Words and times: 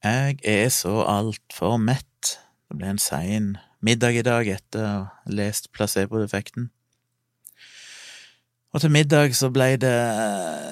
Jeg 0.00 0.38
er 0.48 0.68
så 0.72 1.02
altfor 1.04 1.76
mett. 1.76 2.38
Det 2.68 2.76
ble 2.78 2.88
en 2.88 3.00
sein 3.00 3.56
middag 3.84 4.16
i 4.16 4.22
dag 4.24 4.48
etter 4.48 4.80
å 4.80 4.92
ha 4.92 5.00
lest 5.28 5.68
placeboeffekten. 5.76 6.70
Og 8.72 8.80
til 8.80 8.94
middag 8.94 9.34
så 9.36 9.50
ble 9.52 9.74
det, 9.82 9.92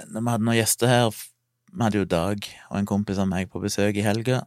når 0.09 0.23
vi 0.23 0.33
hadde 0.33 0.47
noen 0.47 0.57
gjester 0.57 0.89
her 0.89 1.11
Vi 1.13 1.83
hadde 1.83 1.99
jo 1.99 2.07
Dag 2.09 2.47
og 2.71 2.79
en 2.79 2.89
kompis 2.89 3.19
av 3.21 3.29
meg 3.29 3.51
på 3.53 3.61
besøk 3.61 3.99
i 3.99 4.07
helga, 4.07 4.47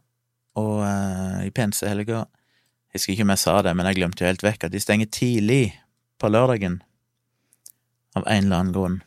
og 0.58 0.80
uh, 0.82 1.44
i 1.46 1.52
pensehelga 1.54 2.24
Jeg 2.24 2.96
husker 2.96 3.12
ikke 3.12 3.26
om 3.28 3.34
jeg 3.36 3.42
sa 3.44 3.54
det, 3.62 3.76
men 3.76 3.86
jeg 3.86 4.00
glemte 4.00 4.24
jo 4.24 4.32
helt 4.32 4.42
vekk 4.42 4.66
at 4.66 4.74
de 4.74 4.82
stenger 4.82 5.06
tidlig 5.06 5.76
på 6.18 6.32
lørdagen. 6.32 6.80
Av 8.18 8.26
en 8.26 8.48
eller 8.48 8.58
annen 8.58 8.74
grunn. 8.74 8.98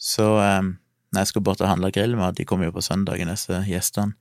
Så 0.00 0.24
um, 0.40 0.78
når 1.16 1.24
jeg 1.24 1.32
skulle 1.32 1.48
bort 1.48 1.62
og 1.64 1.70
handle 1.70 1.88
grillmat, 1.94 2.36
de 2.36 2.44
kom 2.48 2.60
jo 2.64 2.74
på 2.74 2.84
søndagen, 2.84 3.32
disse 3.32 3.62
gjestene, 3.64 4.12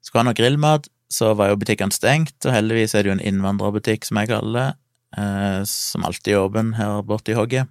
skulle 0.00 0.24
ha 0.24 0.30
noe 0.30 0.38
grillmat, 0.38 0.88
så 1.12 1.34
var 1.36 1.50
jo 1.50 1.58
butikkene 1.60 1.92
stengt, 1.92 2.38
og 2.46 2.54
heldigvis 2.54 2.94
er 2.94 3.04
det 3.04 3.10
jo 3.10 3.16
en 3.18 3.26
innvandrerbutikk, 3.28 4.06
som 4.08 4.20
jeg 4.22 4.30
kaller 4.30 4.56
det, 4.56 4.68
eh, 5.20 5.58
som 5.68 6.06
alltid 6.06 6.32
er 6.32 6.44
åpen 6.46 6.72
her 6.78 7.02
borte 7.04 7.34
i 7.34 7.36
hogget. 7.36 7.68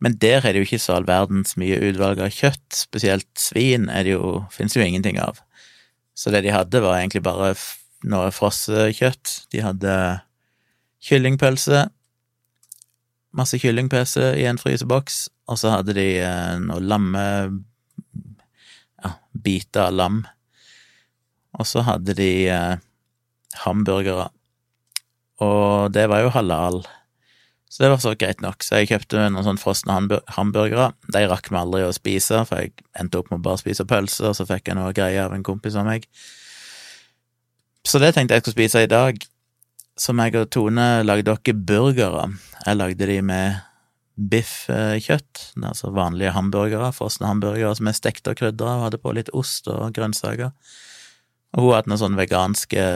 Men 0.00 0.16
der 0.16 0.40
er 0.40 0.52
det 0.52 0.62
jo 0.62 0.66
ikke 0.66 0.80
så 0.80 0.96
all 0.96 1.06
verdens 1.06 1.54
mye 1.60 1.76
utvalg 1.90 2.22
av 2.24 2.32
kjøtt, 2.32 2.72
spesielt 2.72 3.28
svin 3.38 3.86
er 3.92 4.08
det 4.08 4.16
jo, 4.16 4.40
finnes 4.50 4.74
jo 4.74 4.82
ingenting 4.82 5.20
av. 5.20 5.42
Så 6.16 6.32
det 6.32 6.42
de 6.46 6.54
hadde, 6.54 6.80
var 6.82 6.98
egentlig 6.98 7.22
bare 7.24 7.52
noe 8.08 8.32
frossekjøtt. 8.32 9.34
De 9.52 9.60
hadde 9.64 9.94
kyllingpølse, 11.04 11.86
masse 13.36 13.58
kyllingpølse 13.62 14.32
i 14.40 14.46
en 14.50 14.58
fryseboks, 14.58 15.28
og 15.50 15.58
så 15.60 15.76
hadde 15.76 15.94
de 15.96 16.08
eh, 16.22 16.58
noe 16.62 16.82
lamme 16.82 17.24
ja, 19.00 19.14
biter 19.32 19.88
av 19.88 19.96
lam 19.96 20.22
og 21.58 21.66
så 21.66 21.82
hadde 21.86 22.14
de 22.18 22.30
eh, 22.50 22.78
hamburgere, 23.64 24.30
og 25.42 25.92
det 25.94 26.06
var 26.12 26.24
jo 26.24 26.32
halal. 26.34 26.82
Så 27.70 27.84
det 27.84 27.90
var 27.92 28.00
så 28.02 28.12
greit 28.18 28.40
nok. 28.42 28.64
Så 28.66 28.80
jeg 28.80 28.90
kjøpte 28.90 29.28
noen 29.30 29.46
sånn 29.46 29.60
frosne 29.62 29.94
hamburgere. 30.34 30.88
De 31.14 31.22
rakk 31.30 31.52
vi 31.52 31.58
aldri 31.60 31.84
å 31.86 31.94
spise, 31.94 32.42
for 32.48 32.64
jeg 32.64 32.74
endte 32.98 33.20
opp 33.20 33.30
med 33.30 33.38
å 33.38 33.44
bare 33.46 33.60
spise 33.62 33.86
pølser, 33.88 34.32
og 34.32 34.36
så 34.36 34.46
fikk 34.48 34.68
jeg 34.68 34.78
noe 34.78 34.90
greier 34.96 35.28
av 35.28 35.36
en 35.36 35.44
kompis 35.46 35.78
av 35.78 35.86
meg. 35.86 36.08
Så 37.86 38.02
det 38.02 38.12
tenkte 38.16 38.36
jeg 38.36 38.44
skulle 38.44 38.58
spise 38.58 38.82
i 38.84 38.90
dag. 38.90 39.22
Så 40.00 40.14
meg 40.16 40.36
og 40.38 40.48
Tone 40.54 41.02
lagde 41.04 41.28
dere 41.28 41.52
burgere. 41.54 42.30
Jeg 42.64 42.78
lagde 42.78 43.08
de 43.10 43.18
med 43.20 43.58
biffkjøtt, 44.30 45.42
altså 45.64 45.90
vanlige 45.96 46.32
hamburgere, 46.32 46.88
frosne 46.96 47.28
hamburgere 47.28 47.72
som 47.76 47.88
er 47.88 47.96
stekt 47.96 48.28
og 48.28 48.38
krydra, 48.40 48.78
og 48.78 48.86
hadde 48.86 49.00
på 49.00 49.12
litt 49.16 49.32
ost 49.36 49.68
og 49.72 49.92
grønnsaker. 49.96 50.54
Og 51.56 51.66
hun 51.66 51.74
hadde 51.74 51.92
noen 51.92 52.00
sånne 52.00 52.20
veganske 52.20 52.86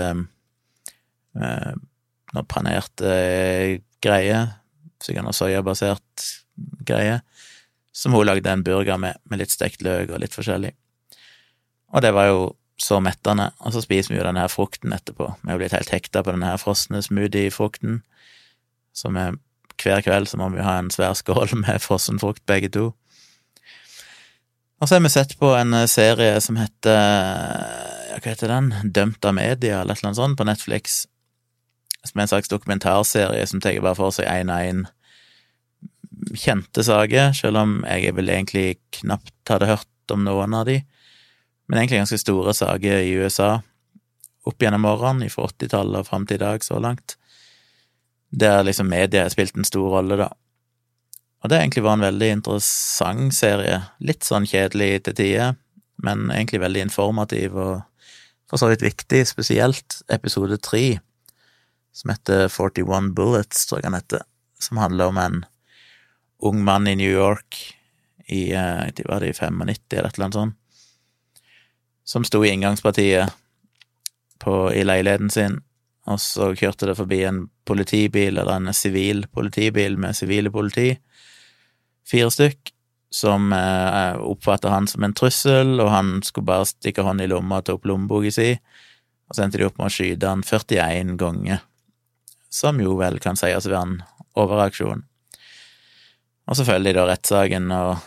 eh, 1.37 1.73
noe 2.35 2.47
panerte 2.49 3.13
eh, 3.13 3.79
greier, 4.05 4.57
sikkert 5.03 5.29
noe 5.29 5.37
soyabasert 5.37 6.29
greie, 6.89 7.21
som 7.95 8.17
hun 8.17 8.27
lagde 8.27 8.51
en 8.51 8.65
burger 8.65 9.01
med, 9.01 9.21
med 9.29 9.43
litt 9.43 9.53
stekt 9.53 9.85
løk 9.85 10.13
og 10.13 10.25
litt 10.25 10.37
forskjellig. 10.37 10.73
Og 11.95 12.05
det 12.05 12.13
var 12.17 12.33
jo 12.33 12.45
så 12.81 12.99
mettende. 13.03 13.51
Og 13.63 13.75
så 13.75 13.83
spiser 13.85 14.13
vi 14.13 14.19
jo 14.19 14.27
denne 14.27 14.43
her 14.45 14.53
frukten 14.53 14.95
etterpå. 14.97 15.31
Vi 15.43 15.53
har 15.53 15.61
blitt 15.61 15.77
helt 15.77 15.93
hekta 15.95 16.25
på 16.25 16.35
denne 16.35 16.51
her 16.51 16.61
frosne 16.61 17.03
smoothie-frukten, 17.05 18.03
som 18.95 19.19
er 19.21 19.39
hver 19.83 20.05
kveld 20.07 20.29
så 20.31 20.39
må 20.39 20.49
vi 20.55 20.63
ha 20.63 20.77
en 20.79 20.93
svær 20.95 21.17
skål 21.19 21.57
med 21.65 21.83
frossen 21.83 22.21
frukt, 22.23 22.45
begge 22.47 22.71
to. 22.75 22.93
Og 24.83 24.89
så 24.89 24.97
har 24.97 25.05
vi 25.05 25.13
sett 25.13 25.37
på 25.41 25.55
en 25.57 25.75
serie 25.89 26.37
som 26.45 26.59
heter 26.61 26.99
hva 28.15 28.31
heter 28.31 28.51
den, 28.51 28.71
Dømt 28.95 29.25
av 29.27 29.35
media, 29.35 29.81
eller 29.81 29.99
annet 29.99 30.19
sånt, 30.19 30.37
på 30.39 30.47
Netflix, 30.47 31.05
som 32.05 32.19
er 32.19 32.27
en 32.27 32.33
slags 32.35 32.53
dokumentarserie 32.53 33.47
som 33.49 33.63
tar 33.65 33.81
bare 33.83 33.99
for 33.99 34.15
seg 34.15 34.29
én 34.29 34.53
og 34.53 34.69
én 34.69 34.85
kjente 36.39 36.85
saker, 36.87 37.33
selv 37.37 37.63
om 37.63 37.73
jeg 37.89 38.15
vel 38.17 38.31
egentlig 38.31 38.79
knapt 39.01 39.51
hadde 39.51 39.71
hørt 39.73 40.15
om 40.15 40.23
noen 40.27 40.55
av 40.55 40.69
de, 40.69 40.79
men 41.67 41.79
egentlig 41.79 42.03
ganske 42.03 42.21
store 42.21 42.55
saker 42.55 43.05
i 43.05 43.15
USA. 43.19 43.59
Opp 44.45 44.63
gjennom 44.63 44.85
årene, 44.89 45.31
fra 45.33 45.49
80-tallet 45.49 46.03
og 46.03 46.09
fram 46.09 46.27
til 46.29 46.39
i 46.41 46.45
dag, 46.45 46.65
så 46.65 46.81
langt, 46.83 47.17
der 48.35 48.65
liksom 48.67 48.91
media 48.91 49.25
har 49.25 49.33
spilt 49.33 49.57
en 49.57 49.67
stor 49.67 49.89
rolle, 49.97 50.19
da. 50.21 50.29
Og 51.45 51.51
det 51.53 51.61
egentlig 51.61 51.85
var 51.85 51.99
en 51.99 52.07
veldig 52.07 52.31
interessant 52.39 53.35
serie, 53.37 53.83
litt 54.01 54.25
sånn 54.25 54.49
kjedelig 54.49 55.05
til 55.05 55.17
tider, 55.19 55.59
men 56.05 56.31
egentlig 56.33 56.63
veldig 56.65 56.87
informativ 56.89 57.57
og 57.61 57.83
for 58.51 58.61
så 58.61 58.69
vidt 58.71 58.85
viktig, 58.85 59.23
spesielt 59.27 60.01
episode 60.13 60.59
tre, 60.63 60.99
som 61.95 62.13
heter 62.13 62.49
41 62.53 63.13
Bullets, 63.17 63.65
tror 63.67 63.81
jeg 63.81 63.89
han 63.89 63.97
heter, 63.97 64.25
som 64.61 64.81
handler 64.83 65.13
om 65.13 65.21
en 65.21 65.39
ung 66.45 66.61
mann 66.65 66.89
i 66.91 66.97
New 66.99 67.11
York 67.11 67.61
i 68.29 68.53
eh, 68.53 69.05
var 69.09 69.21
det 69.21 69.33
i 69.33 69.37
95 69.37 69.63
eller 69.63 69.73
et 69.75 70.17
eller 70.17 70.27
annet 70.27 70.39
sånt, 70.39 70.59
som 72.05 72.25
sto 72.25 72.45
i 72.45 72.51
inngangspartiet 72.53 73.33
på, 74.39 74.73
i 74.75 74.85
leiligheten 74.85 75.31
sin, 75.31 75.61
og 76.05 76.21
så 76.21 76.51
kjørte 76.53 76.91
det 76.91 76.99
forbi 76.99 77.23
en 77.25 77.47
politibil, 77.65 78.37
eller 78.37 78.59
en 78.59 78.75
sivil 78.77 79.25
politibil 79.33 79.97
med 80.01 80.17
sivile 80.17 80.53
politi, 80.53 80.91
fire 82.09 82.31
stykk, 82.33 82.75
som 83.15 83.53
eh, 83.55 84.17
oppfatta 84.19 84.73
han 84.73 84.89
som 84.91 85.05
en 85.07 85.15
trussel, 85.15 85.79
og 85.81 85.93
han 85.93 86.17
skulle 86.27 86.49
bare 86.51 86.67
stikke 86.69 87.05
hånd 87.07 87.23
i 87.23 87.29
lomma 87.31 87.61
og 87.61 87.69
ta 87.69 87.77
opp 87.77 87.87
lommeboka 87.87 88.33
si, 88.35 88.51
og 89.29 89.37
så 89.37 89.45
endte 89.45 89.61
de 89.61 89.69
opp 89.69 89.79
med 89.79 89.89
å 89.89 89.95
skyte 89.95 90.33
han 90.33 90.43
41 90.45 91.15
ganger, 91.21 91.63
som 92.53 92.81
jo 92.83 92.99
vel 92.99 93.21
kan 93.23 93.39
sies 93.39 93.69
å 93.69 93.73
være 93.73 93.87
en 93.87 94.01
overreaksjon. 94.43 95.05
Og 96.45 96.59
så 96.59 96.67
følger 96.67 96.93
de 96.93 96.99
da 96.99 97.07
rettssaken, 97.09 97.71
og 97.73 98.03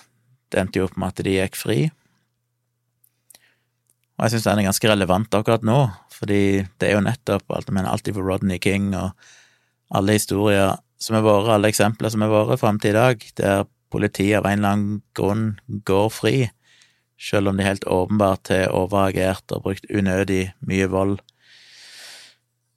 det 0.52 0.62
endte 0.62 0.82
jo 0.82 0.90
opp 0.90 1.00
med 1.00 1.16
at 1.16 1.24
de 1.26 1.38
gikk 1.40 1.58
fri. 1.58 1.80
Og 4.18 4.26
jeg 4.26 4.34
syns 4.34 4.48
den 4.48 4.64
er 4.64 4.70
ganske 4.72 4.90
relevant 4.90 5.36
akkurat 5.38 5.66
nå, 5.66 5.78
fordi 6.16 6.42
det 6.82 6.90
er 6.90 6.98
jo 6.98 7.06
nettopp 7.06 7.54
alt, 7.54 7.70
mener, 7.70 7.92
alltid 7.92 8.18
for 8.18 8.26
Rodney 8.26 8.58
King 8.62 8.90
og 8.98 9.14
alle 9.94 10.18
historier 10.18 10.74
som 10.98 11.20
har 11.20 11.26
vært, 11.26 11.52
alle 11.54 11.70
eksempler 11.70 12.10
som 12.10 12.24
har 12.26 12.34
vært 12.34 12.62
fram 12.62 12.80
til 12.82 12.96
i 12.96 12.98
dag, 12.98 13.26
der 13.38 13.68
politiet 13.94 14.40
av 14.40 14.48
en 14.50 14.58
eller 14.58 14.74
annen 14.74 15.02
grunn 15.16 15.46
går 15.88 16.10
fri, 16.12 16.36
selv 17.22 17.52
om 17.52 17.58
de 17.58 17.66
helt 17.66 17.86
åpenbart 17.86 18.50
har 18.54 18.74
overagert 18.74 19.54
og 19.54 19.68
brukt 19.70 19.86
unødig 19.94 20.48
mye 20.66 20.90
vold. 20.90 21.20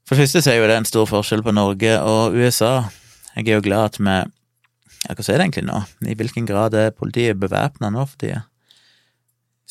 For 0.04 0.16
det 0.16 0.26
første 0.26 0.44
så 0.44 0.52
er 0.52 0.60
jo 0.60 0.68
det 0.68 0.76
en 0.80 0.88
stor 0.88 1.08
forskjell 1.08 1.44
på 1.46 1.56
Norge 1.56 1.96
og 2.04 2.36
USA. 2.36 2.90
Jeg 3.36 3.48
er 3.48 3.60
jo 3.60 3.64
glad 3.64 3.94
at 3.94 3.98
vi 4.02 4.20
Ja, 5.00 5.14
hva 5.16 5.22
er 5.24 5.38
det 5.40 5.44
egentlig 5.46 5.62
nå? 5.64 5.78
I 6.04 6.12
hvilken 6.12 6.44
grad 6.44 6.74
er 6.76 6.90
politiet 6.92 7.38
bevæpna 7.40 7.88
nå 7.88 8.02
for 8.04 8.20
tida? 8.20 8.42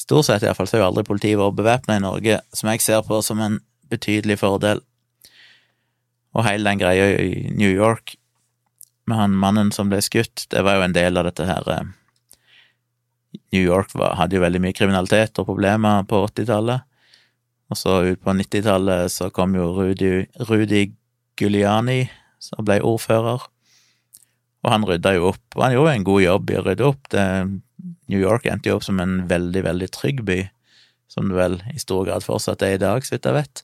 Stort 0.10 0.26
sett 0.26 0.42
iallfall 0.42 0.66
så 0.66 0.80
har 0.80 0.82
jo 0.82 0.88
aldri 0.88 1.04
politiet 1.06 1.38
vært 1.38 1.58
bevæpna 1.60 2.00
i 2.00 2.02
Norge, 2.02 2.40
som 2.58 2.72
jeg 2.72 2.82
ser 2.82 3.04
på 3.06 3.20
som 3.22 3.44
en 3.46 3.60
betydelig 3.94 4.40
fordel. 4.42 4.82
Og 6.34 6.48
hele 6.48 6.66
den 6.66 6.82
greia 6.82 7.12
i 7.22 7.52
New 7.54 7.70
York 7.70 8.16
med 9.06 9.20
han 9.20 9.38
mannen 9.38 9.70
som 9.74 9.92
ble 9.92 10.00
skutt, 10.02 10.48
det 10.50 10.64
var 10.66 10.80
jo 10.80 10.88
en 10.88 10.98
del 10.98 11.22
av 11.22 11.30
dette 11.30 11.46
her 11.46 11.70
eh, 11.76 11.94
New 13.54 13.62
York 13.62 13.94
var, 13.94 14.18
hadde 14.18 14.40
jo 14.40 14.44
veldig 14.48 14.64
mye 14.66 14.78
kriminalitet 14.78 15.38
og 15.38 15.52
problemer 15.52 16.02
på 16.10 16.24
80-tallet, 16.26 16.90
og 17.70 17.78
så 17.78 18.02
ut 18.10 18.26
på 18.26 18.34
90-tallet 18.42 19.14
så 19.14 19.30
kom 19.34 19.54
jo 19.58 19.70
Rudi, 19.78 20.26
Rudi 20.50 20.84
Giuliani, 21.38 22.02
som 22.42 22.66
ble 22.66 22.82
ordfører, 22.82 23.46
og 24.66 24.74
han 24.74 24.90
rydda 24.90 25.20
jo 25.20 25.30
opp, 25.36 25.46
og 25.54 25.68
han 25.68 25.78
gjorde 25.78 25.98
en 25.98 26.10
god 26.10 26.24
jobb 26.26 26.50
i 26.50 26.58
å 26.58 26.64
rydde 26.66 26.90
opp. 26.90 27.10
Det, 27.14 27.26
New 28.10 28.22
York 28.22 28.48
endte 28.50 28.72
jo 28.72 28.80
opp 28.80 28.86
som 28.88 29.00
en 29.02 29.24
veldig, 29.30 29.64
veldig 29.68 29.90
trygg 29.94 30.24
by, 30.28 30.40
som 31.10 31.30
det 31.30 31.38
vel 31.38 31.60
i 31.74 31.82
stor 31.82 32.06
grad 32.08 32.26
fortsatt 32.26 32.64
er 32.66 32.78
i 32.78 32.82
dag, 32.82 33.06
så 33.06 33.16
vidt 33.16 33.28
jeg 33.30 33.38
vet. 33.38 33.64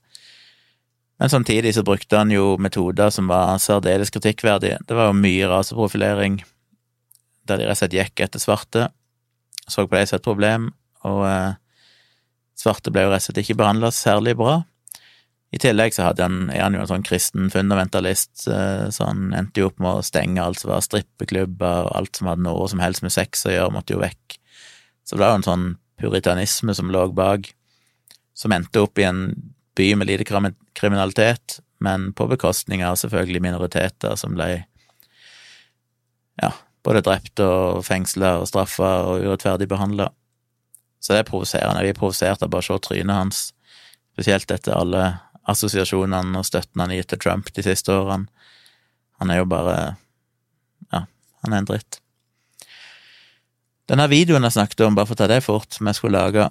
Men 1.22 1.32
samtidig 1.32 1.76
så 1.76 1.86
brukte 1.88 2.20
han 2.20 2.32
jo 2.34 2.56
metoder 2.60 3.10
som 3.14 3.30
var 3.32 3.56
særdeles 3.64 4.12
kritikkverdige. 4.12 4.82
Det 4.88 4.98
var 4.98 5.10
jo 5.10 5.20
mye 5.20 5.50
raseprofilering, 5.50 6.42
der 7.48 7.62
de 7.62 7.68
rett 7.68 7.78
og 7.78 7.84
slett 7.84 7.96
gikk 7.96 8.26
etter 8.26 8.42
svarte, 8.42 8.90
så 9.68 9.86
på 9.88 9.96
det 9.96 10.08
som 10.10 10.20
et 10.20 10.26
problem, 10.26 10.70
og 11.06 11.24
eh, 11.30 11.58
svarte 12.58 12.94
ble 12.94 13.06
jo 13.06 13.14
rett 13.14 13.24
og 13.24 13.30
slett 13.30 13.44
ikke 13.46 13.60
behandla 13.62 13.94
særlig 13.94 14.36
bra. 14.40 14.60
I 15.56 15.60
tillegg 15.62 15.94
så 15.96 16.10
hadde 16.10 16.26
han, 16.26 16.50
er 16.52 16.66
han 16.66 16.76
jo 16.76 16.82
en 16.84 16.90
sånn 16.90 17.06
kristen 17.06 17.52
fundamentalist, 17.54 18.48
eh, 18.52 18.88
så 18.92 19.08
han 19.08 19.30
endte 19.38 19.62
jo 19.62 19.70
opp 19.70 19.80
med 19.80 20.02
å 20.02 20.06
stenge 20.06 20.44
alt 20.44 20.60
som 20.60 20.74
var 20.74 20.84
strippeklubber, 20.84 21.88
og 21.88 21.94
alt 21.96 22.20
som 22.20 22.32
hadde 22.32 22.44
noe 22.44 22.66
som 22.72 22.82
helst 22.84 23.06
med 23.06 23.14
sex 23.16 23.46
å 23.48 23.54
gjøre, 23.54 23.76
måtte 23.78 23.96
jo 23.96 24.02
vekk. 24.04 24.25
Så 25.06 25.16
det 25.16 25.22
var 25.22 25.34
jo 25.36 25.42
en 25.42 25.48
sånn 25.48 25.68
puritanisme 26.02 26.74
som 26.76 26.90
lå 26.92 27.06
bak, 27.16 27.52
som 28.36 28.52
endte 28.52 28.82
opp 28.84 29.00
i 29.00 29.06
en 29.08 29.28
by 29.78 29.92
med 30.00 30.10
lite 30.10 30.26
kriminalitet, 30.76 31.60
men 31.84 32.12
på 32.14 32.28
bekostning 32.32 32.84
av 32.86 32.98
selvfølgelig 33.00 33.42
minoriteter 33.44 34.16
som 34.20 34.36
ble 34.36 34.66
ja, 36.42 36.52
både 36.84 37.04
drept 37.06 37.40
og 37.44 37.84
fengsla 37.86 38.38
og 38.42 38.50
straffa 38.50 38.92
og 39.08 39.26
urettferdig 39.26 39.68
behandla. 39.72 40.10
Så 41.00 41.14
det 41.14 41.22
er 41.22 41.30
provoserende. 41.30 41.84
Vi 41.86 41.92
er 41.94 41.98
provosert 41.98 42.44
av 42.44 42.52
bare 42.52 42.66
å 42.66 42.68
se 42.68 42.80
trynet 42.88 43.16
hans, 43.16 43.42
spesielt 44.16 44.52
etter 44.52 44.76
alle 44.76 45.04
assosiasjonene 45.46 46.40
og 46.40 46.48
støtten 46.48 46.82
han 46.82 46.92
har 46.92 47.04
gitt 47.04 47.12
til 47.14 47.22
Trump 47.28 47.52
de 47.54 47.66
siste 47.66 47.94
årene. 47.94 48.26
Han 49.22 49.32
er 49.32 49.44
jo 49.44 49.52
bare 49.52 49.76
Ja, 50.92 51.06
han 51.44 51.54
er 51.54 51.62
en 51.62 51.70
dritt. 51.70 52.00
Denne 53.90 54.08
videoen 54.10 54.46
jeg 54.48 54.56
snakket 54.56 54.86
om, 54.88 54.96
bare 54.98 55.10
for 55.10 55.18
å 55.18 55.22
ta 55.22 55.28
det 55.30 55.44
fort, 55.46 55.70
som 55.74 55.86
jeg 55.90 55.98
skulle 55.98 56.18
lage, 56.18 56.48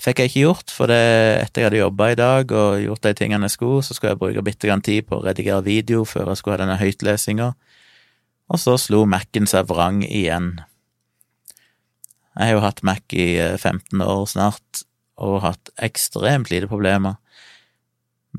fikk 0.00 0.20
jeg 0.20 0.30
ikke 0.30 0.42
gjort, 0.42 0.72
for 0.72 0.90
det, 0.92 1.00
etter 1.40 1.62
jeg 1.62 1.68
hadde 1.68 1.80
jobba 1.80 2.08
i 2.12 2.18
dag 2.18 2.52
og 2.56 2.82
gjort 2.82 3.06
de 3.06 3.12
tingene 3.16 3.48
jeg 3.48 3.56
skulle, 3.56 3.84
så 3.84 3.96
skulle 3.96 4.14
jeg 4.14 4.20
bruke 4.20 4.44
bitte 4.44 4.68
grann 4.68 4.84
tid 4.84 5.06
på 5.08 5.18
å 5.18 5.24
redigere 5.24 5.64
video 5.64 6.04
før 6.08 6.32
jeg 6.32 6.40
skulle 6.40 6.58
ha 6.58 6.62
denne 6.64 6.80
høytlesinga, 6.80 7.48
og 8.52 8.60
så 8.60 8.76
slo 8.80 9.04
Mac-en 9.08 9.48
seg 9.48 9.68
vrang 9.70 10.02
igjen. 10.04 10.54
Jeg 12.32 12.48
har 12.48 12.54
jo 12.56 12.64
hatt 12.64 12.84
Mac 12.84 13.16
i 13.16 13.26
15 13.40 14.00
eh, 14.00 14.06
år 14.08 14.28
snart, 14.28 14.84
og 15.22 15.42
hatt 15.44 15.72
ekstremt 15.84 16.50
lite 16.52 16.68
problemer. 16.68 17.18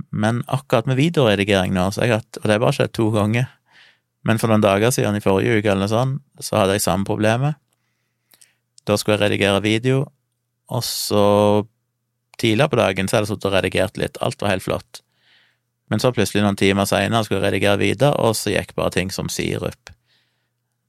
Men 0.09 0.41
akkurat 0.49 0.89
med 0.89 0.97
videoredigering 0.97 1.73
nå, 1.73 1.89
så 1.93 2.05
jeg 2.05 2.17
hatt, 2.17 2.41
og 2.41 2.45
det 2.45 2.55
har 2.55 2.63
bare 2.65 2.77
skjedd 2.77 2.95
to 2.97 3.09
ganger, 3.13 3.49
men 4.25 4.39
for 4.41 4.49
noen 4.49 4.63
dager 4.63 4.93
siden, 4.93 5.17
i 5.17 5.23
forrige 5.23 5.59
uke 5.59 5.69
eller 5.69 5.85
noe 5.85 5.91
sånt, 5.91 6.23
så 6.41 6.61
hadde 6.61 6.77
jeg 6.77 6.85
samme 6.85 7.05
problemet. 7.07 7.59
Da 8.88 8.97
skulle 9.00 9.18
jeg 9.18 9.27
redigere 9.27 9.63
video, 9.63 10.03
og 10.68 10.83
så 10.83 11.24
tidligere 12.39 12.74
på 12.74 12.80
dagen 12.80 13.07
så 13.07 13.18
hadde 13.18 13.27
jeg 13.27 13.35
sittet 13.35 13.50
og 13.50 13.56
redigert 13.57 14.00
litt, 14.01 14.19
alt 14.21 14.41
var 14.44 14.56
helt 14.56 14.65
flott. 14.65 15.01
Men 15.91 16.01
så 16.01 16.12
plutselig 16.15 16.44
noen 16.44 16.59
timer 16.59 16.88
seinere 16.89 17.24
skulle 17.25 17.41
jeg 17.41 17.51
redigere 17.51 17.80
videre, 17.81 18.13
og 18.19 18.35
så 18.35 18.56
gikk 18.56 18.74
bare 18.75 18.95
ting 18.95 19.12
som 19.13 19.30
sirup. 19.31 19.94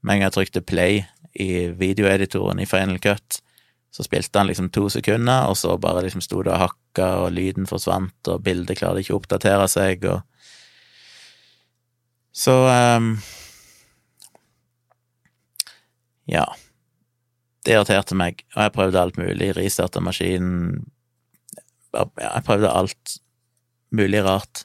Med 0.02 0.16
en 0.16 0.22
gang 0.22 0.28
jeg 0.28 0.36
trykte 0.38 0.64
play 0.64 1.02
i 1.34 1.68
videoeditoren 1.74 2.62
i 2.62 2.68
Final 2.68 3.00
Cut, 3.02 3.40
så 3.94 4.02
spilte 4.02 4.40
han 4.40 4.48
liksom 4.50 4.72
to 4.74 4.88
sekunder, 4.90 5.46
og 5.50 5.58
så 5.58 5.76
bare 5.78 6.02
liksom 6.06 6.22
sto 6.24 6.42
det 6.42 6.50
og 6.54 6.64
hakka, 6.64 7.08
og 7.24 7.34
lyden 7.36 7.68
forsvant, 7.70 8.16
og 8.26 8.42
bildet 8.46 8.80
klarte 8.80 9.04
ikke 9.04 9.14
å 9.14 9.20
oppdatere 9.22 9.68
seg, 9.70 10.06
og 10.10 10.22
Så 12.34 12.50
um, 12.66 13.12
Ja. 16.26 16.48
Det 17.64 17.72
irriterte 17.72 18.16
meg, 18.18 18.44
og 18.54 18.62
jeg 18.66 18.74
prøvde 18.74 19.00
alt 19.00 19.18
mulig, 19.20 19.54
restarta 19.56 20.02
maskinen 20.04 20.84
Jeg 21.94 22.42
prøvde 22.44 22.70
alt 22.70 23.18
mulig 23.94 24.24
rart 24.26 24.64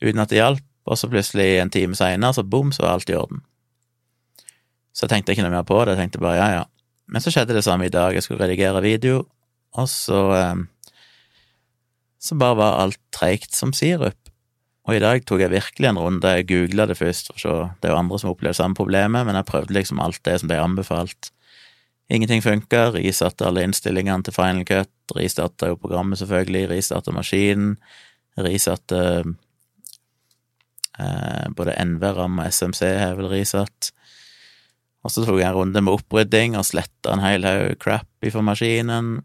uten 0.00 0.20
at 0.22 0.30
det 0.32 0.40
hjalp, 0.40 0.64
og 0.88 0.98
så 0.98 1.08
plutselig 1.10 1.60
en 1.60 1.72
time 1.72 1.96
seinere, 1.96 2.36
så 2.36 2.44
bom, 2.44 2.72
så 2.72 2.84
var 2.84 2.98
alt 2.98 3.10
i 3.12 3.16
orden. 3.16 3.42
Så 4.92 5.06
jeg 5.06 5.14
tenkte 5.14 5.34
ikke 5.34 5.44
noe 5.44 5.54
mer 5.54 5.66
på 5.68 5.78
det, 5.84 5.94
jeg 5.94 6.04
tenkte 6.04 6.22
bare 6.22 6.38
ja, 6.38 6.48
ja. 6.58 6.64
Men 7.10 7.22
så 7.24 7.32
skjedde 7.34 7.56
det 7.56 7.64
samme 7.66 7.88
i 7.88 7.92
dag, 7.92 8.14
jeg 8.14 8.24
skulle 8.24 8.42
redigere 8.44 8.82
video, 8.84 9.24
og 9.78 9.88
så 9.90 10.20
eh, 10.36 10.66
Så 12.20 12.36
bare 12.36 12.56
var 12.58 12.78
alt 12.82 12.98
treigt 13.16 13.54
som 13.56 13.72
sirup. 13.72 14.28
Og 14.84 14.96
i 14.96 15.00
dag 15.00 15.22
tok 15.24 15.40
jeg 15.40 15.52
virkelig 15.54 15.88
en 15.88 15.98
runde, 15.98 16.32
jeg 16.36 16.48
googla 16.50 16.84
det 16.90 16.98
først 16.98 17.30
for 17.30 17.38
å 17.38 17.40
se, 17.40 17.54
det 17.80 17.88
er 17.88 17.94
jo 17.94 18.00
andre 18.00 18.18
som 18.20 18.32
opplever 18.34 18.56
samme 18.58 18.76
problemet, 18.76 19.24
men 19.24 19.38
jeg 19.38 19.48
prøvde 19.48 19.72
liksom 19.72 20.02
alt 20.04 20.20
det 20.28 20.34
som 20.40 20.50
ble 20.50 20.58
anbefalt. 20.60 21.30
Ingenting 22.10 22.42
funka, 22.42 22.88
risatte 22.96 23.46
alle 23.46 23.62
innstillingene 23.62 24.26
til 24.26 24.34
Final 24.34 24.64
Cut, 24.66 24.90
ristarta 25.14 25.68
jo 25.70 25.76
programmet 25.78 26.18
selvfølgelig, 26.18 26.64
ristarta 26.72 27.14
maskinen, 27.14 27.76
risatte 28.42 28.98
eh, 30.98 31.46
både 31.54 31.76
NV-ram 31.84 32.42
og 32.42 32.50
SMC 32.50 32.82
har 32.98 33.14
vel 33.18 33.30
risatt. 33.30 33.92
Og 35.04 35.14
så 35.14 35.22
tok 35.24 35.38
jeg 35.38 35.48
en 35.48 35.56
runde 35.56 35.80
med 35.86 35.94
opprydding 35.94 36.58
og 36.58 36.66
sletta 36.66 37.14
en 37.14 37.22
hel 37.22 37.46
haug 37.46 37.78
crap 37.80 38.26
ifra 38.26 38.42
maskinen. 38.44 39.20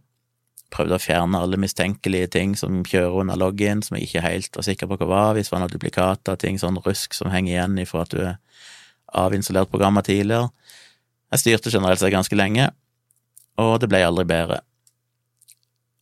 Prøvde 0.74 1.00
å 1.00 1.02
fjerne 1.02 1.42
alle 1.42 1.60
mistenkelige 1.62 2.30
ting 2.38 2.54
som 2.60 2.84
kjører 2.86 3.22
under 3.24 3.40
login, 3.40 3.82
som 3.84 3.98
jeg 3.98 4.12
ikke 4.12 4.24
helt 4.28 4.62
var 4.62 4.68
sikker 4.68 4.92
på 4.92 5.00
hva 5.02 5.10
var, 5.10 5.34
hvis 5.36 5.50
det 5.50 5.56
var 5.56 5.66
noen 5.66 5.74
duplikater, 5.74 6.38
ting 6.38 6.62
sånn 6.62 6.80
rusk 6.86 7.18
som 7.18 7.34
henger 7.34 7.54
igjen 7.56 7.82
ifra 7.82 8.06
at 8.06 8.14
du 8.14 8.22
har 8.22 8.38
avinstallert 9.26 9.74
programmet 9.74 10.06
tidligere. 10.08 10.52
Jeg 11.34 11.42
styrte 11.42 11.74
generelt 11.74 12.02
seg 12.02 12.14
ganske 12.14 12.38
lenge, 12.38 12.70
og 13.62 13.80
det 13.82 13.90
ble 13.92 14.04
aldri 14.06 14.26
bedre. 14.30 14.62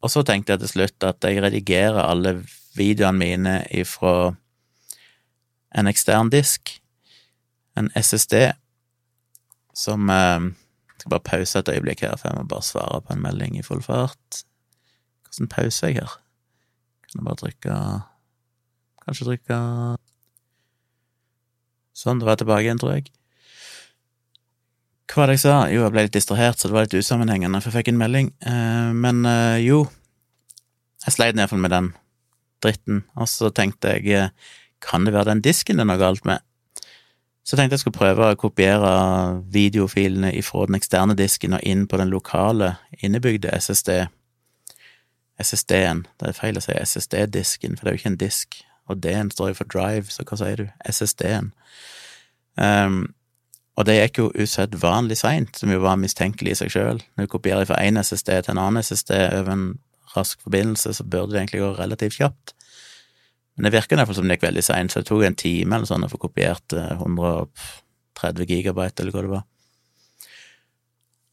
Og 0.03 0.11
så 0.11 0.23
tenkte 0.27 0.53
jeg 0.53 0.63
til 0.63 0.71
slutt 0.73 1.05
at 1.07 1.23
jeg 1.23 1.39
redigerer 1.43 2.01
alle 2.03 2.41
videoene 2.75 3.19
mine 3.19 3.53
ifra 3.71 4.33
en 5.73 5.89
ekstern 5.89 6.29
disk, 6.33 6.75
en 7.79 7.89
SSD, 7.97 8.51
som 9.73 10.09
eh, 10.11 10.49
skal 10.99 11.15
bare 11.15 11.25
pause 11.25 11.59
et 11.59 11.71
øyeblikk 11.73 12.03
her, 12.05 12.17
for 12.19 12.29
jeg 12.29 12.37
må 12.37 12.45
bare 12.49 12.67
svare 12.67 13.01
på 13.01 13.15
en 13.15 13.23
melding 13.23 13.57
i 13.57 13.65
full 13.65 13.81
fart. 13.81 14.43
Hvordan 15.25 15.49
pauser 15.49 15.87
jeg 15.89 16.01
her? 16.01 16.17
Kan 17.07 17.21
jeg 17.21 17.25
bare 17.25 17.41
trykke 17.41 17.77
Kanskje 19.03 19.25
trykke 19.27 19.57
Sånn, 21.93 22.21
da 22.21 22.25
var 22.25 22.33
jeg 22.33 22.41
tilbake 22.43 22.65
igjen, 22.65 22.79
tror 22.81 22.95
jeg. 22.95 23.09
Hva 25.11 25.23
var 25.23 25.29
det 25.29 25.35
jeg 25.37 25.43
sa? 25.43 25.57
Jo, 25.71 25.83
jeg 25.83 25.93
ble 25.93 26.05
litt 26.07 26.15
distrahert, 26.15 26.59
så 26.59 26.69
det 26.69 26.77
var 26.77 26.87
litt 26.87 26.95
usammenhengende, 26.95 27.59
for 27.61 27.71
jeg 27.71 27.83
fikk 27.83 27.91
en 27.91 27.99
melding. 27.99 28.31
Eh, 28.47 28.91
men 28.95 29.25
eh, 29.29 29.59
jo, 29.65 29.83
jeg 31.03 31.15
sleit 31.17 31.37
iallfall 31.37 31.61
med 31.63 31.73
den 31.75 31.91
dritten, 32.63 33.03
og 33.19 33.27
så 33.27 33.51
tenkte 33.51 33.97
jeg 33.97 34.15
eh, 34.15 34.51
kan 34.83 35.05
det 35.05 35.13
være 35.15 35.31
den 35.31 35.43
disken 35.43 35.79
det 35.79 35.85
er 35.85 35.91
noe 35.91 36.01
galt 36.01 36.25
med? 36.27 36.43
Så 37.43 37.57
tenkte 37.59 37.75
jeg 37.75 37.83
skulle 37.83 37.99
prøve 37.99 38.29
å 38.31 38.39
kopiere 38.39 38.91
videofilene 39.51 40.31
ifra 40.39 40.67
den 40.67 40.77
eksterne 40.79 41.15
disken 41.19 41.57
og 41.57 41.65
inn 41.67 41.87
på 41.91 41.99
den 41.99 42.11
lokale 42.11 42.77
innebygde 43.03 43.51
SSD. 43.59 44.05
SSD-en. 45.43 46.05
Det 46.19 46.29
er 46.29 46.37
feil 46.37 46.59
å 46.59 46.63
si 46.63 46.75
SSD-disken, 46.77 47.75
for 47.75 47.83
det 47.83 47.91
er 47.91 47.97
jo 47.97 48.01
ikke 48.01 48.11
en 48.13 48.21
disk. 48.21 48.61
Og 48.87 49.01
D-en 49.03 49.31
står 49.31 49.51
jo 49.51 49.59
for 49.59 49.71
drive, 49.75 50.11
så 50.11 50.23
hva 50.27 50.39
sier 50.39 50.63
du? 50.63 50.65
SSD-en. 50.87 51.51
Um, 52.55 52.63
ehm, 52.63 53.03
og 53.73 53.87
det 53.87 53.95
gikk 53.97 54.19
jo 54.19 54.31
usedvanlig 54.37 55.17
seint, 55.17 55.55
som 55.57 55.71
jo 55.73 55.81
var 55.81 55.97
mistenkelig 56.01 56.53
i 56.53 56.57
seg 56.61 56.73
sjøl. 56.75 56.99
Når 57.17 57.25
du 57.25 57.31
kopierer 57.31 57.65
fra 57.69 57.79
én 57.81 57.97
SSD 57.97 58.29
til 58.29 58.53
en 58.53 58.61
annen 58.61 58.83
SSD 58.85 59.13
over 59.39 59.53
en 59.53 59.63
rask 60.13 60.41
forbindelse, 60.45 60.93
så 60.93 61.05
burde 61.05 61.33
det 61.33 61.41
egentlig 61.41 61.63
gå 61.63 61.71
relativt 61.79 62.19
kjapt. 62.19 62.53
Men 63.55 63.67
det 63.67 63.73
virker 63.75 63.97
iallfall 63.97 64.17
som 64.17 64.29
det 64.29 64.37
gikk 64.37 64.47
veldig 64.47 64.65
seint, 64.65 64.93
så 64.93 65.01
det 65.01 65.09
tok 65.09 65.25
en 65.25 65.37
time 65.37 65.77
eller 65.77 65.89
sånn 65.89 66.05
å 66.05 66.11
få 66.11 66.21
kopiert 66.21 66.73
130 66.77 68.49
gigabyte, 68.49 69.01
eller 69.01 69.13
hva 69.13 69.25
det 69.25 69.33
var. 69.33 69.47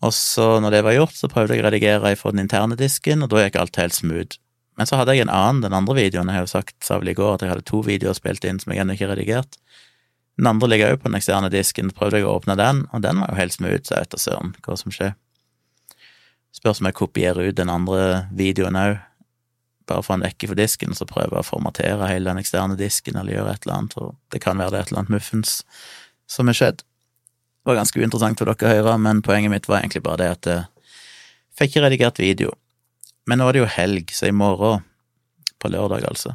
Og 0.00 0.14
så, 0.16 0.46
når 0.64 0.72
det 0.72 0.84
var 0.86 0.96
gjort, 0.96 1.16
så 1.16 1.28
prøvde 1.28 1.56
jeg 1.56 1.64
å 1.64 1.66
redigere 1.68 2.14
fra 2.16 2.32
den 2.32 2.46
interne 2.46 2.76
disken, 2.80 3.24
og 3.24 3.32
da 3.32 3.44
gikk 3.44 3.60
alt 3.60 3.80
helt 3.80 3.96
smooth. 3.96 4.40
Men 4.80 4.88
så 4.88 4.96
hadde 4.96 5.12
jeg 5.12 5.26
en 5.26 5.32
annen, 5.34 5.60
den 5.66 5.76
andre 5.76 5.98
videoen, 5.98 6.30
jeg 6.32 6.40
har 6.40 6.46
jo 6.46 6.54
sagt, 6.54 6.76
sa 6.84 6.96
vel 7.02 7.12
i 7.12 7.16
går 7.16 7.34
at 7.34 7.44
jeg 7.44 7.52
hadde 7.52 7.66
to 7.68 7.82
videoer 7.84 8.16
spilt 8.16 8.46
inn 8.48 8.60
som 8.62 8.72
jeg 8.72 8.80
ennå 8.80 8.96
ikke 8.96 9.10
redigert. 9.10 9.58
Den 10.40 10.48
andre 10.48 10.70
ligger 10.72 10.94
òg 10.94 11.02
på 11.02 11.10
den 11.10 11.18
eksterne 11.18 11.50
disken, 11.52 11.90
prøvde 11.92 12.16
jeg 12.16 12.24
å 12.24 12.38
åpne 12.38 12.56
den, 12.56 12.86
og 12.96 13.02
den 13.04 13.18
var 13.20 13.28
jo 13.28 13.36
helt 13.42 13.52
smooth, 13.52 13.82
så 13.84 13.98
jeg 13.98 14.06
vet 14.06 14.14
da 14.14 14.20
søren 14.22 14.54
hva 14.64 14.76
som 14.80 14.94
skjer. 14.94 15.10
Spørs 16.56 16.80
om 16.80 16.88
jeg 16.88 16.96
kopierer 16.96 17.50
ut 17.50 17.58
den 17.58 17.68
andre 17.68 18.22
videoen 18.32 18.78
òg, 18.80 18.94
bare 19.90 20.06
for 20.06 20.16
en 20.16 20.24
vekke 20.24 20.48
for 20.48 20.56
disken, 20.56 20.96
så 20.96 21.04
prøver 21.04 21.36
jeg 21.36 21.44
å 21.44 21.48
formatere 21.50 22.08
hele 22.08 22.30
den 22.30 22.40
eksterne 22.40 22.78
disken, 22.80 23.18
eller 23.20 23.36
gjøre 23.36 23.52
et 23.52 23.66
eller 23.66 23.76
annet, 23.76 23.98
og 24.00 24.16
det 24.32 24.40
kan 24.40 24.56
være 24.56 24.72
det 24.72 24.80
et 24.80 24.92
eller 24.92 25.02
annet 25.02 25.14
muffens 25.18 25.58
som 26.30 26.48
er 26.48 26.56
skjedd. 26.56 26.80
Det 26.80 27.68
var 27.68 27.82
ganske 27.82 28.00
uinteressant 28.00 28.40
for 28.40 28.48
dere 28.48 28.70
å 28.70 28.74
høre, 28.78 28.96
men 29.04 29.20
poenget 29.26 29.52
mitt 29.52 29.68
var 29.68 29.82
egentlig 29.82 30.04
bare 30.06 30.22
det 30.22 30.30
at 30.38 30.48
jeg 30.48 30.64
fikk 31.60 31.74
ikke 31.74 31.84
redigert 31.84 32.22
video. 32.22 32.54
Men 33.28 33.42
nå 33.42 33.50
er 33.50 33.58
det 33.58 33.64
jo 33.66 33.72
helg, 33.76 34.16
så 34.16 34.30
i 34.30 34.32
morgen, 34.32 34.86
på 35.60 35.68
lørdag 35.68 36.06
altså, 36.08 36.32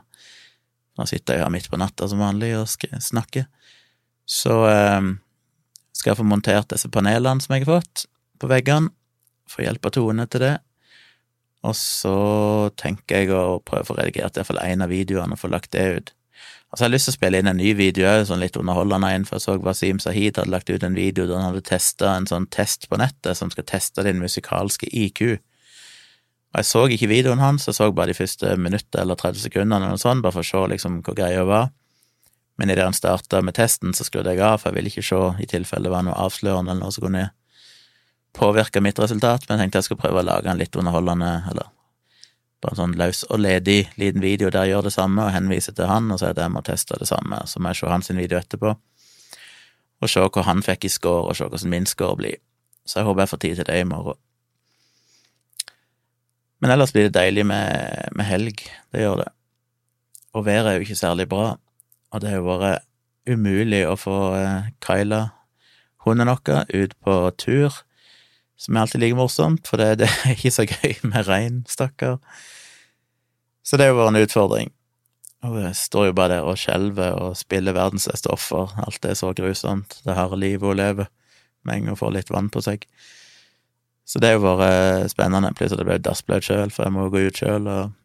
nå 0.99 1.09
sitter 1.09 1.39
jeg 1.39 1.41
her 1.47 1.49
midt 1.49 1.71
på 1.71 1.79
natta 1.81 2.05
som 2.05 2.21
vanlig 2.21 2.51
og 2.59 2.69
snakker, 2.69 3.47
så 4.25 4.59
eh, 4.69 5.09
skal 5.95 6.11
jeg 6.11 6.19
få 6.19 6.27
montert 6.27 6.69
disse 6.73 6.91
panelene 6.91 7.43
som 7.43 7.55
jeg 7.55 7.65
har 7.65 7.79
fått 7.79 8.05
på 8.41 8.49
veggene, 8.51 8.91
få 9.49 9.61
hjelp 9.61 9.85
av 9.85 9.93
Tone 9.93 10.25
til 10.27 10.41
det, 10.41 10.55
og 11.65 11.73
så 11.77 12.17
tenker 12.77 13.23
jeg 13.23 13.33
å 13.33 13.59
prøve 13.65 13.85
å 13.85 13.89
få 13.89 13.97
redigert 13.97 14.37
iallfall 14.37 14.61
én 14.61 14.83
av 14.85 14.91
videoene 14.93 15.37
og 15.37 15.41
få 15.41 15.49
lagt 15.49 15.73
det 15.73 15.85
ut. 15.97 16.11
Altså, 16.69 16.83
jeg 16.83 16.89
har 16.89 16.93
lyst 16.93 17.07
til 17.07 17.13
å 17.13 17.15
spille 17.15 17.39
inn 17.39 17.49
en 17.49 17.59
ny 17.61 17.71
video 17.77 18.11
sånn 18.27 18.41
litt 18.41 18.57
underholdende 18.59 19.09
en, 19.15 19.25
for 19.25 19.37
jeg 19.37 19.45
så 19.45 19.55
Wasim 19.63 20.01
Sahid 20.03 20.41
hadde 20.41 20.51
lagt 20.51 20.69
ut 20.69 20.83
en 20.83 20.97
video 20.97 21.23
der 21.23 21.39
han 21.39 21.47
hadde 21.47 21.63
testa 21.65 22.17
en 22.17 22.27
sånn 22.29 22.49
test 22.51 22.89
på 22.91 22.99
nettet 22.99 23.39
som 23.39 23.53
skal 23.53 23.67
teste 23.69 24.03
din 24.05 24.19
musikalske 24.19 24.89
IQ. 24.91 25.21
Og 26.51 26.59
jeg 26.59 26.67
så 26.67 26.83
ikke 26.91 27.09
videoen 27.13 27.39
hans, 27.39 27.69
jeg 27.69 27.77
så 27.77 27.87
bare 27.95 28.11
de 28.11 28.17
første 28.17 28.57
minuttene 28.59 29.05
eller 29.05 29.17
30 29.19 29.45
sekundene 29.47 29.79
eller 29.79 29.95
noe 29.95 30.01
sånt, 30.01 30.25
bare 30.25 30.35
for 30.35 30.43
å 30.43 30.49
se 30.49 30.65
liksom 30.73 30.99
hvor 31.05 31.17
greia 31.17 31.47
var. 31.47 31.71
Men 32.55 32.71
idet 32.71 32.85
han 32.87 32.95
starta 32.95 33.41
med 33.43 33.57
testen, 33.57 33.93
så 33.93 34.05
skrudde 34.07 34.31
jeg 34.31 34.43
av, 34.45 34.61
for 34.61 34.71
jeg 34.71 34.77
ville 34.77 34.91
ikke 34.93 35.03
se 35.03 35.21
i 35.43 35.47
tilfelle 35.49 35.89
det 35.89 35.93
var 35.93 36.05
noe 36.07 36.15
avslørende 36.23 36.71
eller 36.71 36.85
noe 36.85 36.95
som 36.95 37.03
kunne 37.03 37.29
påvirke 38.35 38.81
mitt 38.83 38.99
resultat, 38.99 39.47
men 39.47 39.57
jeg 39.57 39.65
tenkte 39.65 39.81
jeg 39.81 39.87
skulle 39.89 40.03
prøve 40.03 40.21
å 40.21 40.27
lage 40.27 40.51
en 40.51 40.59
litt 40.59 40.75
underholdende, 40.75 41.31
eller 41.51 41.71
bare 42.63 42.75
en 42.75 42.81
sånn 42.81 42.97
løs 42.99 43.23
og 43.29 43.39
ledig 43.43 43.79
liten 43.99 44.23
video 44.23 44.49
der 44.51 44.65
jeg 44.65 44.75
gjør 44.75 44.87
det 44.87 44.95
samme, 44.95 45.27
og 45.27 45.35
henviser 45.35 45.75
til 45.75 45.89
han, 45.91 46.09
og 46.11 46.19
sier 46.21 46.35
at 46.35 46.41
jeg 46.41 46.53
må 46.53 46.63
teste 46.65 46.99
det 46.99 47.07
samme. 47.09 47.41
Så 47.47 47.61
må 47.61 47.71
jeg 47.71 47.81
se 47.81 47.91
hans 47.91 48.11
video 48.11 48.39
etterpå, 48.39 48.75
og 50.01 50.11
se 50.11 50.23
hva 50.23 50.45
han 50.47 50.63
fikk 50.65 50.87
i 50.87 50.91
score, 50.91 51.29
og 51.29 51.37
se 51.37 51.47
hvordan 51.47 51.71
min 51.71 51.87
score 51.89 52.19
blir. 52.19 52.39
Så 52.85 52.99
jeg 52.99 53.07
håper 53.07 53.25
jeg 53.25 53.33
får 53.33 53.43
tid 53.43 53.59
til 53.59 53.69
det 53.69 53.79
i 53.81 53.89
morgen. 53.89 54.19
Men 56.63 56.71
ellers 56.71 56.93
blir 56.95 57.09
det 57.09 57.17
deilig 57.17 57.45
med, 57.45 58.11
med 58.15 58.25
helg, 58.25 58.63
det 58.95 59.03
gjør 59.03 59.21
det. 59.23 59.31
Og 60.35 60.45
været 60.45 60.69
er 60.69 60.77
jo 60.77 60.85
ikke 60.85 60.97
særlig 60.99 61.27
bra, 61.29 61.55
og 62.11 62.21
det 62.21 62.31
har 62.31 62.41
jo 62.41 62.51
vært 62.51 62.85
umulig 63.25 63.81
å 63.89 63.95
få 63.97 64.19
eh, 64.37 64.69
Kyla, 64.85 65.21
hunden 66.05 66.29
vår, 66.29 66.69
ut 66.69 66.93
på 67.01 67.17
tur, 67.41 67.81
som 68.55 68.75
er 68.75 68.85
alltid 68.85 69.01
like 69.01 69.17
morsomt, 69.17 69.67
for 69.67 69.81
det, 69.81 70.03
det 70.03 70.09
er 70.11 70.35
ikke 70.37 70.53
så 70.53 70.67
gøy 70.69 70.95
med 71.09 71.27
regn, 71.27 71.63
stakkar. 71.69 72.19
Så 73.65 73.77
det 73.77 73.87
har 73.87 73.95
jo 73.95 73.99
vært 74.03 74.13
en 74.13 74.21
utfordring. 74.21 74.71
Og 75.45 75.59
jeg 75.61 75.75
står 75.77 76.07
jo 76.09 76.15
bare 76.17 76.37
der 76.37 76.47
og 76.47 76.57
skjelver 76.57 77.17
og 77.21 77.35
spiller 77.37 77.75
verdens 77.75 78.07
beste 78.09 78.31
offer, 78.33 78.71
alt 78.85 79.05
er 79.05 79.17
så 79.17 79.33
grusomt, 79.37 79.99
det 80.05 80.15
harde 80.17 80.39
livet 80.41 80.65
hun 80.65 80.79
lever, 80.79 81.11
med 81.65 81.75
en 81.75 81.85
gang 81.85 81.95
hun 81.95 82.01
får 82.01 82.15
litt 82.15 82.33
vann 82.33 82.49
på 82.53 82.63
seg. 82.65 82.85
Så 84.05 84.21
det 84.21 84.29
har 84.29 84.37
jo 84.37 84.53
vært 84.59 85.09
spennende. 85.09 85.53
Plutselig 85.57 85.85
ble 85.85 85.97
jeg 85.97 86.05
dassblaut 86.05 86.45
sjøl, 86.45 86.71
for 86.73 86.85
jeg 86.85 86.93
må 86.93 87.07
gå 87.09 87.23
ut 87.25 87.39
sjøl 87.41 87.65
og, 87.65 87.95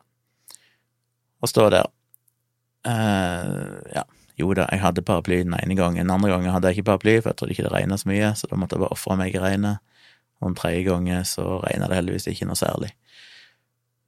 og, 1.45 1.51
stå 1.51 1.69
der. 1.75 1.91
Uh, 2.87 3.77
ja, 3.93 4.05
jo 4.41 4.55
da, 4.57 4.67
jeg 4.73 4.81
hadde 4.83 5.05
paraply 5.05 5.43
den 5.45 5.57
ene 5.59 5.77
gangen. 5.79 6.03
Den 6.05 6.15
andre 6.15 6.33
gangen 6.33 6.55
hadde 6.55 6.71
jeg 6.71 6.81
ikke 6.81 6.93
paraply, 6.93 7.19
for 7.21 7.33
jeg 7.33 7.41
trodde 7.41 7.57
ikke 7.57 7.67
det 7.69 7.75
regna 7.75 7.99
så 8.01 8.11
mye, 8.11 8.33
så 8.39 8.49
da 8.51 8.59
måtte 8.61 8.77
jeg 8.77 8.85
bare 8.85 8.97
ofre 8.97 9.19
meg 9.21 9.37
i 9.37 9.43
regnet. 9.43 9.85
Og 10.41 10.51
den 10.51 10.57
tredje 10.57 10.87
gangen 10.89 11.27
så 11.29 11.61
regna 11.67 11.91
det 11.91 12.01
heldigvis 12.01 12.31
ikke 12.33 12.49
noe 12.49 12.59
særlig. 12.59 12.95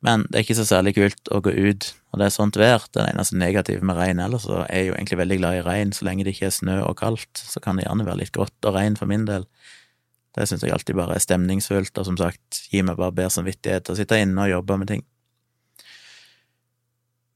Men 0.02 0.24
det 0.26 0.40
er 0.40 0.44
ikke 0.46 0.58
så 0.58 0.66
særlig 0.66 0.96
kult 0.96 1.30
å 1.30 1.38
gå 1.44 1.52
ut 1.52 1.92
når 2.10 2.18
det 2.18 2.26
er 2.26 2.34
sånt 2.34 2.58
vær. 2.58 2.86
Det 2.90 3.04
eneste 3.06 3.38
negative 3.38 3.86
med 3.86 4.00
regn 4.00 4.22
ellers, 4.24 4.48
så 4.48 4.64
er 4.64 4.80
jeg 4.80 4.88
jo 4.88 4.96
egentlig 4.96 5.20
veldig 5.20 5.38
glad 5.38 5.58
i 5.58 5.62
regn. 5.68 5.92
Så 5.94 6.08
lenge 6.08 6.26
det 6.26 6.34
ikke 6.34 6.48
er 6.48 6.56
snø 6.56 6.80
og 6.88 6.96
kaldt, 6.98 7.30
så 7.38 7.62
kan 7.62 7.78
det 7.78 7.86
gjerne 7.86 8.08
være 8.08 8.24
litt 8.24 8.34
grått 8.34 8.66
og 8.66 8.74
regn 8.74 8.98
for 8.98 9.10
min 9.10 9.28
del. 9.28 9.46
Det 10.32 10.48
syns 10.48 10.64
jeg 10.64 10.72
alltid 10.74 10.96
bare 10.98 11.14
er 11.14 11.22
stemningsfullt, 11.22 11.94
og 12.00 12.08
som 12.08 12.18
sagt, 12.18 12.64
gi 12.72 12.82
meg 12.82 12.98
bare 12.98 13.14
bedre 13.14 13.34
samvittighet 13.36 13.86
til 13.86 13.94
å 13.94 14.00
sitte 14.00 14.18
inne 14.18 14.46
og 14.46 14.54
jobbe 14.56 14.80
med 14.80 14.90
ting. 14.90 15.04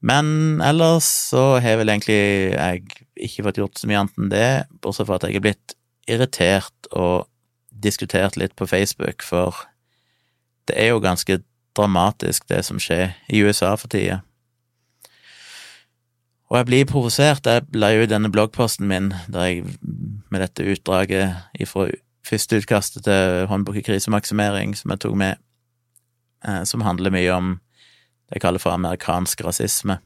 Men 0.07 0.61
ellers 0.63 1.07
så 1.31 1.57
har 1.63 1.79
vel 1.81 1.91
egentlig 1.91 2.19
jeg 2.53 2.83
ikke 3.27 3.47
fått 3.47 3.59
gjort 3.59 3.79
så 3.79 3.89
mye 3.89 4.03
annet 4.03 4.21
enn 4.21 4.31
det, 4.31 4.51
bortsett 4.83 5.09
fra 5.09 5.17
at 5.19 5.27
jeg 5.27 5.39
er 5.39 5.43
blitt 5.43 5.75
irritert 6.07 6.91
og 6.95 7.27
diskutert 7.83 8.37
litt 8.39 8.55
på 8.57 8.69
Facebook, 8.69 9.25
for 9.25 9.65
det 10.69 10.77
er 10.79 10.93
jo 10.93 11.03
ganske 11.03 11.41
dramatisk, 11.77 12.47
det 12.49 12.63
som 12.65 12.79
skjer 12.81 13.13
i 13.29 13.43
USA 13.45 13.73
for 13.77 13.91
tida. 13.91 14.21
Og 16.47 16.57
jeg 16.61 16.67
blir 16.69 16.87
provosert. 16.87 17.47
Jeg 17.47 17.65
la 17.75 17.91
jo 17.91 18.07
denne 18.07 18.31
bloggposten 18.31 18.87
min 18.87 19.11
der 19.27 19.49
jeg 19.49 19.65
med 20.31 20.43
dette 20.43 20.63
utdraget 20.63 21.67
fra 21.67 21.89
første 22.27 22.61
utkastet 22.61 23.03
til 23.07 23.47
håndbok 23.51 23.81
i 23.81 23.83
krisemaksimering 23.83 24.75
som 24.75 24.91
jeg 24.93 25.03
tok 25.03 25.15
med, 25.19 25.43
eh, 26.47 26.63
som 26.63 26.83
handler 26.87 27.11
mye 27.11 27.33
om 27.35 27.57
det 28.31 28.41
kaller 28.43 28.61
for 28.61 28.75
amerikansk 28.75 29.41
rasisme. 29.45 29.99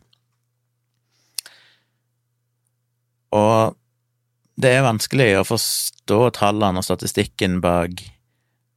Og 3.31 3.77
det 4.61 4.73
er 4.75 4.85
vanskelig 4.85 5.29
å 5.39 5.47
forstå 5.47 6.19
tallene 6.37 6.81
og 6.81 6.85
statistikken 6.85 7.61
bak 7.63 8.03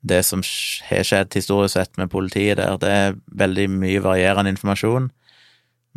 det 0.04 0.20
som 0.26 0.42
har 0.90 1.04
skjedd 1.06 1.34
historisk 1.36 1.74
sett 1.78 1.98
med 2.00 2.12
politiet 2.12 2.58
der. 2.60 2.76
Det 2.80 2.90
er 2.90 3.18
veldig 3.40 3.68
mye 3.72 4.02
varierende 4.04 4.52
informasjon. 4.52 5.08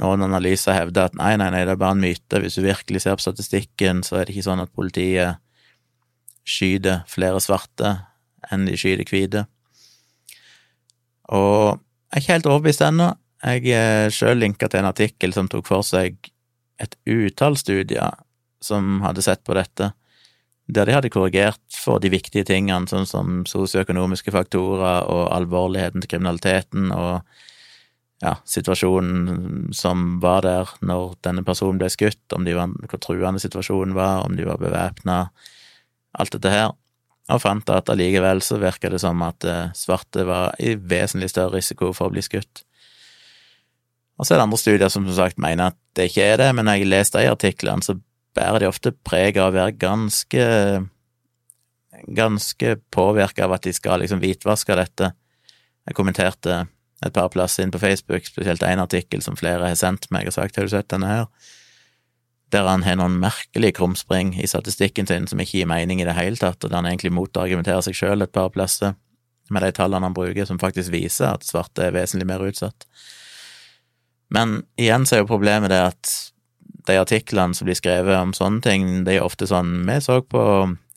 Noen 0.02 0.24
analyser 0.24 0.78
hevder 0.78 1.10
at 1.10 1.18
nei, 1.18 1.34
nei, 1.40 1.50
nei, 1.54 1.64
det 1.66 1.74
er 1.74 1.82
bare 1.82 1.98
en 1.98 2.04
myte. 2.04 2.42
Hvis 2.42 2.58
du 2.58 2.64
virkelig 2.66 3.04
ser 3.04 3.18
på 3.18 3.26
statistikken, 3.26 4.04
så 4.06 4.20
er 4.20 4.28
det 4.28 4.36
ikke 4.36 4.48
sånn 4.48 4.64
at 4.64 4.74
politiet 4.76 5.42
skyter 6.48 7.04
flere 7.12 7.42
svarte 7.44 7.98
enn 8.52 8.68
de 8.68 8.78
skyter 8.80 9.10
hvite. 9.10 9.44
Og 11.36 11.76
jeg 12.08 12.16
er 12.16 12.24
ikke 12.24 12.36
helt 12.38 12.52
overbevist 12.54 12.86
ennå. 12.88 13.10
Jeg 13.46 13.70
eh, 13.70 14.08
sjøl 14.10 14.40
linka 14.42 14.70
til 14.70 14.82
en 14.82 14.90
artikkel 14.90 15.34
som 15.36 15.50
tok 15.52 15.68
for 15.70 15.86
seg 15.86 16.18
et 16.82 16.96
utall 17.06 17.58
studier 17.58 18.18
som 18.64 19.02
hadde 19.06 19.22
sett 19.26 19.44
på 19.46 19.54
dette, 19.58 19.92
der 20.68 20.88
de 20.88 20.96
hadde 20.96 21.12
korrigert 21.14 21.62
for 21.72 22.02
de 22.04 22.10
viktige 22.12 22.46
tingene, 22.48 22.90
sånn 22.90 23.06
som 23.08 23.44
sosioøkonomiske 23.48 24.34
faktorer 24.34 25.06
og 25.08 25.30
alvorligheten 25.36 26.04
til 26.04 26.12
kriminaliteten 26.16 26.92
og 26.92 27.22
ja, 28.24 28.34
situasjonen 28.50 29.70
som 29.78 30.18
var 30.24 30.42
der 30.44 30.74
når 30.82 31.16
denne 31.26 31.46
personen 31.46 31.80
ble 31.80 31.90
skutt, 31.94 32.26
om 32.34 32.48
var, 32.50 32.74
hvor 32.90 33.02
truende 33.04 33.42
situasjonen 33.42 33.96
var, 33.98 34.26
om 34.26 34.36
de 34.36 34.48
var 34.48 34.60
bevæpna, 34.62 35.20
alt 36.18 36.34
dette 36.34 36.52
her, 36.52 36.74
og 37.30 37.44
fant 37.44 37.70
at 37.70 37.92
allikevel 37.94 38.42
så 38.42 38.58
virka 38.60 38.90
det 38.90 39.02
som 39.04 39.22
at 39.26 39.46
eh, 39.46 39.74
svarte 39.78 40.26
var 40.28 40.56
i 40.64 40.76
vesentlig 40.76 41.30
større 41.34 41.60
risiko 41.60 41.92
for 41.94 42.10
å 42.10 42.16
bli 42.16 42.24
skutt. 42.26 42.64
Og 44.18 44.26
så 44.26 44.34
er 44.34 44.40
det 44.40 44.48
andre 44.48 44.60
studier 44.60 44.90
som 44.90 45.06
som 45.06 45.16
sagt 45.18 45.42
mener 45.42 45.72
at 45.72 45.78
det 45.98 46.10
ikke 46.10 46.26
er 46.26 46.38
det, 46.42 46.50
men 46.56 46.66
når 46.66 46.80
jeg 46.80 46.90
leser 46.90 47.20
de 47.20 47.32
artiklene, 47.32 47.86
så 47.86 47.98
bærer 48.38 48.62
de 48.62 48.70
ofte 48.70 48.94
preg 49.06 49.38
av 49.38 49.52
å 49.52 49.58
være 49.58 49.78
ganske 49.78 50.46
ganske 52.06 52.76
påvirka 52.94 53.46
av 53.46 53.56
at 53.58 53.66
de 53.66 53.74
skal 53.74 54.02
liksom 54.04 54.22
hvitvaske 54.22 54.76
dette. 54.78 55.12
Jeg 55.88 55.98
kommenterte 55.98 56.66
et 57.06 57.14
par 57.14 57.30
plasser 57.34 57.64
inn 57.64 57.74
på 57.74 57.82
Facebook, 57.82 58.26
spesielt 58.26 58.66
én 58.66 58.82
artikkel 58.82 59.22
som 59.26 59.38
flere 59.38 59.70
har 59.70 59.78
sendt 59.80 60.10
meg 60.12 60.28
og 60.28 60.34
sagt 60.34 60.56
'har 60.56 60.66
du 60.66 60.70
sett 60.70 60.90
denne 60.90 61.08
her', 61.08 61.28
der 62.52 62.68
han 62.68 62.84
har 62.84 62.96
noen 62.96 63.20
merkelige 63.20 63.74
krumspring 63.74 64.40
i 64.42 64.48
statistikken 64.48 65.08
sin 65.08 65.28
som 65.28 65.40
ikke 65.40 65.60
gir 65.60 65.68
mening 65.68 66.02
i 66.02 66.06
det 66.06 66.16
hele 66.16 66.36
tatt, 66.36 66.64
og 66.64 66.70
der 66.70 66.78
han 66.78 66.86
egentlig 66.86 67.12
motargumenterer 67.12 67.82
seg 67.82 67.94
sjøl 67.94 68.22
et 68.22 68.32
par 68.32 68.50
plasser 68.50 68.96
med 69.50 69.62
de 69.64 69.72
tallene 69.72 70.06
han 70.06 70.14
bruker, 70.14 70.46
som 70.46 70.60
faktisk 70.60 70.92
viser 70.92 71.34
at 71.34 71.44
svarte 71.44 71.84
er 71.84 71.92
vesentlig 71.92 72.28
mer 72.28 72.40
utsatt. 72.40 72.86
Men 74.34 74.62
igjen 74.80 75.06
så 75.08 75.18
er 75.18 75.24
jo 75.24 75.30
problemet 75.30 75.72
det 75.72 75.84
at 75.92 76.12
de 76.88 76.98
artiklene 77.00 77.56
som 77.56 77.68
blir 77.68 77.78
skrevet 77.80 78.16
om 78.18 78.34
sånne 78.36 78.64
ting, 78.64 78.90
de 79.08 79.18
er 79.18 79.26
ofte 79.26 79.48
sånn 79.48 79.82
Vi 79.88 79.98
så 80.04 80.22
på 80.24 80.44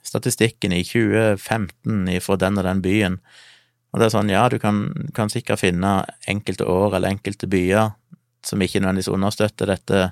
statistikken 0.07 0.73
i 0.75 0.83
2015 0.87 2.09
fra 2.23 2.37
den 2.41 2.59
og 2.59 2.67
den 2.67 2.83
byen, 2.83 3.19
og 3.91 4.01
det 4.01 4.07
er 4.07 4.15
sånn, 4.15 4.31
ja, 4.31 4.45
du 4.51 4.59
kan, 4.63 4.85
kan 5.15 5.31
sikkert 5.31 5.63
finne 5.63 6.05
enkelte 6.31 6.67
år 6.71 6.95
eller 6.97 7.11
enkelte 7.11 7.49
byer 7.51 7.91
som 8.47 8.63
ikke 8.63 8.81
nødvendigvis 8.81 9.11
understøtter 9.13 9.71
dette 9.71 10.11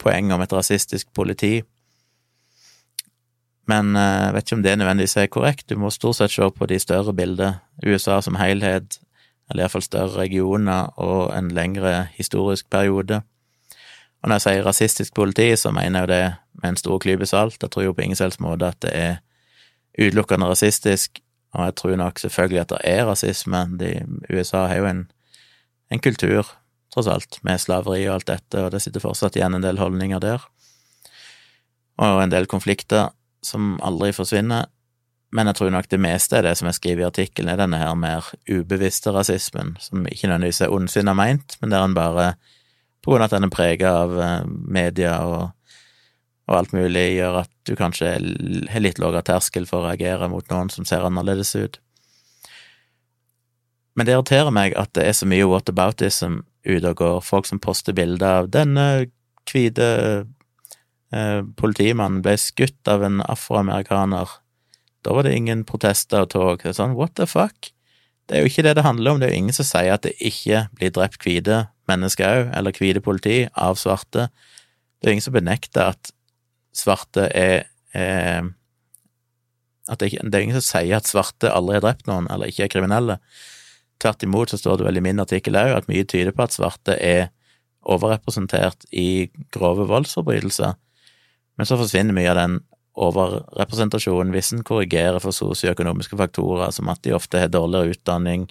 poenget 0.00 0.36
om 0.36 0.44
et 0.44 0.54
rasistisk 0.54 1.10
politi. 1.14 1.58
Men 3.70 3.94
eh, 3.96 4.20
jeg 4.26 4.34
vet 4.36 4.46
ikke 4.46 4.58
om 4.58 4.64
det 4.64 4.76
nødvendigvis 4.78 5.16
er 5.20 5.32
korrekt. 5.32 5.66
Du 5.68 5.80
må 5.80 5.90
stort 5.92 6.20
sett 6.20 6.34
se 6.34 6.48
på 6.50 6.68
de 6.70 6.78
større 6.80 7.14
bildene. 7.16 7.60
USA 7.84 8.20
som 8.24 8.38
helhet, 8.38 8.98
eller 9.50 9.64
iallfall 9.64 9.84
større 9.84 10.16
regioner 10.24 10.92
og 11.00 11.34
en 11.36 11.50
lengre 11.54 12.06
historisk 12.16 12.70
periode. 12.70 13.20
Og 14.22 14.28
når 14.28 14.38
jeg 14.38 14.44
sier 14.46 14.64
rasistisk 14.64 15.14
politi, 15.14 15.50
så 15.60 15.70
mener 15.74 16.00
jeg 16.00 16.08
jo 16.08 16.12
det 16.14 16.24
med 16.62 16.70
en 16.70 16.80
stor 16.80 16.98
klype 16.98 17.26
salt. 17.28 17.60
Jeg 17.62 17.70
tror 17.70 17.84
jo 17.84 17.92
på 17.92 18.06
ingen 18.06 18.16
selvs 18.16 18.40
måte 18.40 18.70
at 18.72 18.80
det 18.80 18.92
er 18.96 19.16
utelukkende 20.00 20.48
rasistisk, 20.48 21.20
og 21.54 21.68
jeg 21.68 21.74
tror 21.78 21.96
nok 22.00 22.18
selvfølgelig 22.18 22.60
at 22.60 22.72
det 22.72 22.78
er 22.88 23.04
rasisme. 23.06 23.60
De, 23.78 23.90
USA 24.32 24.64
har 24.66 24.80
jo 24.80 24.88
en, 24.90 25.04
en 25.92 26.00
kultur 26.00 26.48
tross 26.94 27.10
alt, 27.10 27.38
med 27.42 27.60
slaveri 27.60 28.06
og 28.08 28.14
alt 28.14 28.30
dette, 28.30 28.62
og 28.62 28.72
det 28.72 28.80
sitter 28.82 29.02
fortsatt 29.02 29.36
igjen 29.36 29.58
en 29.58 29.64
del 29.64 29.78
holdninger 29.82 30.22
der. 30.22 30.42
Og 31.98 32.22
en 32.22 32.32
del 32.32 32.46
konflikter 32.50 33.12
som 33.44 33.76
aldri 33.84 34.12
forsvinner. 34.14 34.70
Men 35.34 35.50
jeg 35.50 35.58
tror 35.58 35.72
nok 35.74 35.88
det 35.90 35.98
meste 35.98 36.38
av 36.38 36.44
det 36.46 36.52
som 36.60 36.68
jeg 36.70 36.78
skriver 36.78 37.02
i 37.02 37.08
artikkelen, 37.08 37.50
er 37.50 37.58
denne 37.58 37.80
her 37.80 37.96
mer 37.98 38.28
ubevisste 38.46 39.10
rasismen, 39.14 39.72
som 39.82 40.06
ikke 40.06 40.28
nødvendigvis 40.30 40.62
er 40.62 40.74
ondsinna 40.74 41.14
meint, 41.18 41.56
men 41.58 41.74
der 41.74 41.82
en 41.82 41.96
bare, 41.96 42.34
på 43.02 43.10
grunn 43.10 43.24
av 43.24 43.32
at 43.32 43.34
den 43.34 43.48
er 43.48 43.54
prega 43.54 43.94
av 44.04 44.14
eh, 44.14 44.44
media 44.46 45.16
og, 45.26 45.74
og, 46.46 46.54
alt 46.60 46.74
mulig, 46.76 47.16
gjør 47.16 47.40
at 47.42 47.50
du 47.66 47.74
kanskje 47.80 48.12
har 48.70 48.84
litt 48.84 49.00
lavere 49.02 49.24
terskel 49.26 49.66
for 49.66 49.82
å 49.82 49.88
reagere 49.88 50.30
mot 50.30 50.46
noen 50.54 50.70
som 50.70 50.86
ser 50.86 51.02
annerledes 51.08 51.50
ut. 51.58 51.80
Men 53.98 54.06
det 54.06 54.14
irriterer 54.14 54.54
meg 54.54 54.78
at 54.78 54.94
det 54.94 55.08
er 55.08 55.18
så 55.18 55.26
mye 55.26 55.50
whataboutism 55.50 56.44
ute 56.66 56.94
og 56.94 57.02
går. 57.02 57.20
Folk 57.26 57.50
som 57.50 57.62
poster 57.62 57.94
bilder 57.94 58.40
av 58.44 58.52
denne 58.54 58.86
hvite 59.50 59.90
eh, 61.10 61.42
politimannen 61.58 62.22
ble 62.22 62.38
skutt 62.38 62.90
av 62.90 63.02
en 63.06 63.18
afroamerikaner. 63.26 64.38
Da 65.04 65.12
var 65.12 65.26
det 65.26 65.34
ingen 65.36 65.66
protester 65.68 66.24
og 66.24 66.32
tog. 66.32 66.62
Det 66.62 66.72
er 66.72 66.78
sånn, 66.78 66.96
what 66.96 67.14
the 67.20 67.28
fuck? 67.28 67.70
Det 68.24 68.38
er 68.38 68.44
jo 68.44 68.50
ikke 68.50 68.64
det 68.64 68.76
det 68.78 68.86
handler 68.86 69.12
om. 69.12 69.20
Det 69.20 69.28
er 69.28 69.34
jo 69.34 69.42
ingen 69.42 69.56
som 69.56 69.68
sier 69.68 69.92
at 69.94 70.06
det 70.06 70.14
ikke 70.16 70.66
blir 70.78 70.92
drept 70.96 71.24
hvite 71.26 71.66
mennesker 71.90 72.24
òg, 72.24 72.52
eller 72.56 72.76
hvite 72.78 73.02
politi, 73.04 73.38
av 73.52 73.76
svarte. 73.76 74.30
Det 74.98 75.08
er 75.10 75.16
ingen 75.16 75.26
som 75.26 75.36
benekter 75.36 75.92
at 75.92 76.14
svarte 76.74 77.28
er, 77.36 77.66
er 77.92 78.48
at 79.92 80.00
det, 80.00 80.14
det, 80.16 80.32
er 80.32 80.46
ingen 80.46 80.56
som 80.56 80.64
sier 80.64 80.96
at 80.96 81.10
svarte 81.10 81.52
aldri 81.52 81.76
har 81.76 81.84
drept 81.84 82.08
noen, 82.08 82.28
eller 82.32 82.48
ikke 82.48 82.64
er 82.64 82.72
kriminelle. 82.72 83.18
Tvert 84.00 84.24
imot 84.24 84.52
så 84.52 84.58
står 84.58 84.80
det 84.80 84.88
vel 84.88 85.00
i 85.00 85.04
min 85.04 85.20
artikkel 85.20 85.60
òg 85.60 85.76
at 85.76 85.90
mye 85.90 86.06
tyder 86.08 86.32
på 86.32 86.46
at 86.46 86.56
svarte 86.56 86.96
er 86.96 87.28
overrepresentert 87.84 88.88
i 88.96 89.28
grove 89.52 89.84
voldsforbrytelser, 89.90 90.78
men 91.54 91.68
så 91.68 91.76
forsvinner 91.78 92.16
mye 92.16 92.32
av 92.32 92.40
den 92.40 92.62
overrepresentasjonen 92.94 94.32
hvis 94.34 94.52
en 94.54 94.64
korrigerer 94.66 95.18
for 95.22 95.34
sosioøkonomiske 95.34 96.18
faktorer, 96.18 96.70
som 96.74 96.90
at 96.92 97.02
de 97.02 97.14
ofte 97.16 97.40
har 97.40 97.50
dårligere 97.52 97.96
utdanning, 97.96 98.46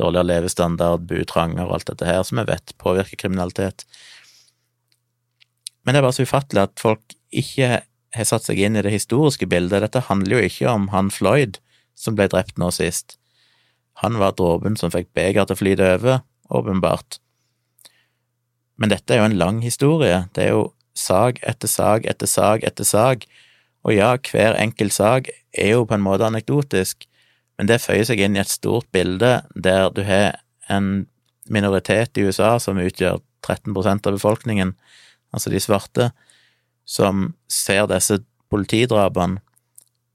dårligere 0.00 0.30
levestandard, 0.30 1.04
butranger 1.10 1.66
og 1.66 1.78
alt 1.78 1.90
dette 1.92 2.08
her, 2.08 2.22
som 2.26 2.40
vi 2.40 2.46
vet 2.48 2.74
påvirker 2.80 3.20
kriminalitet. 3.20 3.84
Men 5.84 5.94
det 5.94 6.00
er 6.00 6.06
bare 6.06 6.16
så 6.16 6.24
ufattelig 6.24 6.64
at 6.64 6.80
folk 6.80 7.16
ikke 7.34 7.82
har 8.14 8.28
satt 8.28 8.46
seg 8.46 8.62
inn 8.62 8.78
i 8.78 8.84
det 8.86 8.94
historiske 8.94 9.46
bildet. 9.50 9.82
Dette 9.84 10.06
handler 10.08 10.38
jo 10.38 10.48
ikke 10.48 10.70
om 10.70 10.88
han 10.94 11.10
Floyd 11.12 11.60
som 11.98 12.16
ble 12.16 12.28
drept 12.30 12.58
nå 12.58 12.70
sist. 12.74 13.18
Han 14.02 14.18
var 14.18 14.34
dråpen 14.38 14.78
som 14.80 14.92
fikk 14.94 15.12
beger 15.14 15.46
til 15.46 15.54
å 15.54 15.60
flyte 15.60 15.90
over, 15.98 16.22
åpenbart. 16.50 17.18
Men 18.80 18.90
dette 18.90 19.14
er 19.14 19.22
jo 19.22 19.28
en 19.28 19.38
lang 19.38 19.60
historie. 19.62 20.24
Det 20.34 20.48
er 20.48 20.54
jo 20.56 20.64
sag 20.98 21.38
etter 21.46 21.70
sag 21.70 22.06
etter 22.10 22.30
sag 22.30 22.64
etter 22.66 22.86
sak. 22.86 23.26
Og 23.84 23.96
ja, 23.96 24.14
hver 24.16 24.56
enkelt 24.60 24.94
sak 24.96 25.28
er 25.52 25.74
jo 25.74 25.84
på 25.88 25.96
en 25.96 26.04
måte 26.04 26.26
anekdotisk, 26.26 27.04
men 27.58 27.68
det 27.70 27.82
føyer 27.84 28.06
seg 28.08 28.22
inn 28.24 28.36
i 28.36 28.42
et 28.42 28.50
stort 28.50 28.88
bilde 28.94 29.36
der 29.54 29.90
du 29.94 30.02
har 30.08 30.40
en 30.72 31.06
minoritet 31.50 32.16
i 32.16 32.24
USA 32.24 32.56
som 32.58 32.80
utgjør 32.80 33.20
13% 33.44 34.08
av 34.08 34.16
befolkningen, 34.16 34.72
altså 35.34 35.52
de 35.52 35.60
svarte, 35.60 36.10
som 36.88 37.34
ser 37.48 37.86
disse 37.92 38.22
politidrapene, 38.52 39.40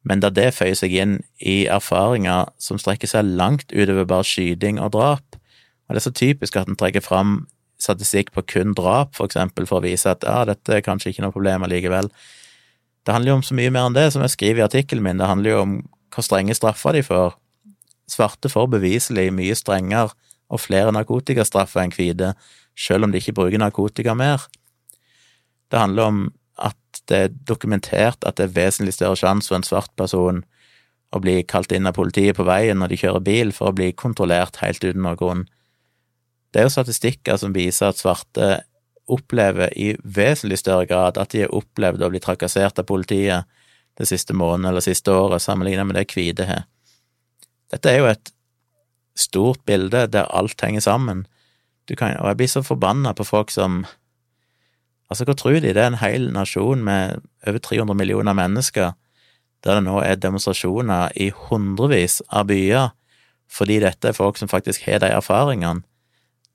men 0.07 0.21
da 0.23 0.31
det 0.33 0.53
føyer 0.55 0.77
seg 0.79 0.95
inn 0.95 1.15
i 1.37 1.67
erfaringer 1.69 2.49
som 2.61 2.79
strekker 2.81 3.09
seg 3.09 3.27
langt 3.37 3.73
utover 3.73 4.07
bare 4.09 4.25
skyting 4.25 4.79
og 4.81 4.93
drap. 4.95 5.35
Og 5.35 5.93
det 5.93 5.99
er 5.99 6.05
så 6.07 6.15
typisk 6.15 6.55
at 6.57 6.69
en 6.71 6.79
trekker 6.79 7.03
fram 7.03 7.41
statistikk 7.79 8.31
på 8.35 8.45
kun 8.47 8.73
drap, 8.77 9.13
for 9.17 9.29
eksempel, 9.29 9.67
for 9.67 9.79
å 9.79 9.85
vise 9.85 10.09
at 10.09 10.23
ja, 10.25 10.43
dette 10.47 10.77
er 10.77 10.85
kanskje 10.85 11.11
ikke 11.11 11.25
noe 11.25 11.35
problem 11.35 11.67
allikevel. 11.67 12.09
Det 13.05 13.15
handler 13.15 13.31
jo 13.31 13.37
om 13.39 13.45
så 13.45 13.55
mye 13.57 13.71
mer 13.73 13.87
enn 13.87 13.97
det, 13.97 14.09
som 14.13 14.23
jeg 14.25 14.35
skriver 14.35 14.61
i 14.61 14.67
artikkelen 14.67 15.05
min, 15.05 15.21
det 15.21 15.29
handler 15.29 15.55
jo 15.55 15.61
om 15.63 15.75
hvor 16.13 16.25
strenge 16.25 16.55
straffer 16.57 16.97
de 16.97 17.03
får. 17.05 17.37
Svarte 18.09 18.49
får 18.51 18.71
beviselig 18.73 19.29
mye 19.35 19.55
strengere 19.57 20.11
og 20.49 20.63
flere 20.63 20.93
narkotikastraffer 20.95 21.83
enn 21.83 21.93
hvite, 21.93 22.33
selv 22.79 23.05
om 23.05 23.13
de 23.13 23.21
ikke 23.21 23.35
bruker 23.37 23.61
narkotika 23.61 24.15
mer. 24.17 24.47
Det 25.69 25.79
handler 25.79 26.09
om 26.09 26.21
at 26.59 27.01
det 27.07 27.17
er 27.17 27.35
dokumentert 27.47 28.25
at 28.25 28.39
det 28.39 28.49
er 28.49 28.55
vesentlig 28.57 28.95
større 28.97 29.19
sjanse 29.19 29.51
for 29.51 29.59
en 29.59 29.67
svart 29.67 29.93
person 29.99 30.41
å 31.15 31.21
bli 31.21 31.39
kalt 31.47 31.71
inn 31.73 31.87
av 31.89 31.95
politiet 31.97 32.37
på 32.37 32.45
veien 32.45 32.77
når 32.81 32.93
de 32.93 32.99
kjører 33.01 33.25
bil, 33.25 33.53
for 33.55 33.69
å 33.69 33.77
bli 33.77 33.91
kontrollert 33.97 34.59
helt 34.63 34.83
uten 34.83 35.01
noen 35.05 35.17
grunn. 35.19 35.45
Det 36.53 36.61
er 36.61 36.67
jo 36.67 36.73
statistikker 36.73 37.37
som 37.37 37.53
viser 37.53 37.91
at 37.91 38.01
svarte 38.01 38.49
opplever 39.11 39.73
i 39.77 39.93
vesentlig 40.03 40.59
større 40.61 40.87
grad 40.89 41.17
at 41.17 41.33
de 41.33 41.43
har 41.43 41.55
opplevd 41.55 42.03
å 42.05 42.11
bli 42.13 42.21
trakassert 42.23 42.79
av 42.79 42.87
politiet 42.89 43.49
det 43.99 44.07
siste 44.07 44.33
måneden 44.33 44.69
eller 44.69 44.83
siste 44.83 45.11
året, 45.11 45.43
sammenlignet 45.43 45.87
med 45.87 45.97
det 45.99 46.07
hvite 46.13 46.47
har. 46.47 46.67
Dette 47.69 47.91
er 47.91 47.99
jo 47.99 48.09
et 48.09 48.31
stort 49.19 49.65
bilde 49.67 50.05
der 50.07 50.29
alt 50.31 50.61
henger 50.63 50.85
sammen. 50.85 51.25
Kan, 51.89 52.15
og 52.21 52.29
jeg 52.29 52.37
blir 52.39 52.51
så 52.51 52.63
forbanna 52.63 53.15
på 53.17 53.27
folk 53.27 53.51
som 53.53 53.83
Altså, 55.09 55.25
hva 55.25 55.33
tror 55.33 55.55
de? 55.57 55.71
Det 55.73 55.81
er 55.81 55.87
en 55.89 56.03
hel 56.03 56.27
nasjon 56.29 56.83
med 56.85 57.23
over 57.49 57.57
300 57.65 57.97
millioner 57.97 58.35
mennesker, 58.37 58.91
der 59.65 59.79
det 59.79 59.87
nå 59.87 59.95
er 60.05 60.19
demonstrasjoner 60.21 61.15
i 61.17 61.31
hundrevis 61.33 62.19
av 62.29 62.45
byer, 62.51 62.91
fordi 63.49 63.79
dette 63.81 64.11
er 64.11 64.13
folk 64.13 64.37
som 64.37 64.51
faktisk 64.51 64.85
har 64.85 65.01
de 65.01 65.09
erfaringene. 65.09 65.81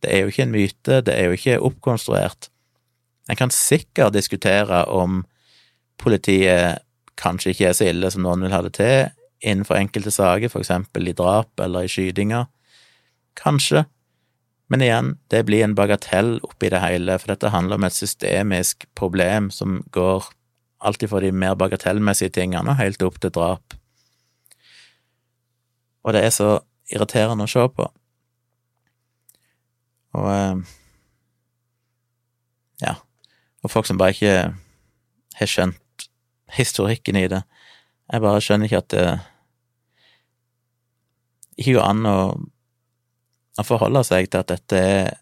Det 0.04 0.10
er 0.12 0.24
jo 0.24 0.32
ikke 0.32 0.44
en 0.44 0.52
myte, 0.52 1.00
det 1.06 1.14
er 1.14 1.30
jo 1.30 1.36
ikke 1.38 1.60
oppkonstruert. 1.64 2.50
En 3.30 3.38
kan 3.40 3.52
sikkert 3.54 4.12
diskutere 4.12 4.84
om 4.92 5.22
politiet 6.00 6.82
kanskje 7.20 7.54
ikke 7.54 7.70
er 7.70 7.76
så 7.78 7.88
ille 7.88 8.10
som 8.12 8.24
noen 8.26 8.44
vil 8.44 8.52
ha 8.52 8.60
det 8.66 8.74
til, 8.76 9.08
innenfor 9.44 9.78
enkelte 9.78 10.12
saker, 10.12 10.50
for 10.52 10.64
eksempel 10.64 11.08
i 11.08 11.16
drap 11.16 11.60
eller 11.60 11.86
i 11.86 11.90
skytinger. 11.90 12.50
Kanskje, 13.38 13.84
men 14.68 14.84
igjen, 14.84 15.14
det 15.32 15.44
blir 15.48 15.64
en 15.64 15.76
bagatell 15.78 16.36
oppi 16.44 16.70
det 16.72 16.82
hele, 16.84 17.16
for 17.20 17.32
dette 17.32 17.52
handler 17.54 17.80
om 17.80 17.88
et 17.88 17.96
systemisk 17.96 18.86
problem 18.98 19.50
som 19.54 19.82
går 19.94 20.28
alltid 20.84 21.08
fra 21.08 21.20
de 21.24 21.32
mer 21.32 21.56
bagatellmessige 21.56 22.34
tingene 22.36 22.76
helt 22.76 23.02
opp 23.04 23.20
til 23.22 23.32
drap. 23.32 23.76
Og 26.04 26.12
det 26.12 26.24
er 26.26 26.32
så 26.34 26.48
irriterende 26.92 27.46
å 27.46 27.50
se 27.50 27.64
på. 27.72 27.88
Og 30.14 30.30
eh, 30.30 30.72
ja, 32.84 32.96
og 33.62 33.72
folk 33.72 33.86
som 33.88 33.98
bare 34.00 34.14
ikke 34.14 34.36
har 35.38 35.50
skjønt 35.50 36.08
historikken 36.54 37.18
i 37.18 37.28
det. 37.30 37.42
Jeg 38.12 38.22
bare 38.22 38.42
skjønner 38.44 38.68
ikke 38.68 38.82
at 38.82 38.90
det 38.94 39.06
ikke 41.54 41.76
går 41.76 41.86
an 41.86 42.10
å 42.10 42.18
å 43.60 43.64
forholde 43.66 44.02
seg 44.06 44.30
til 44.30 44.42
at 44.42 44.50
dette 44.50 44.80
er 44.80 45.12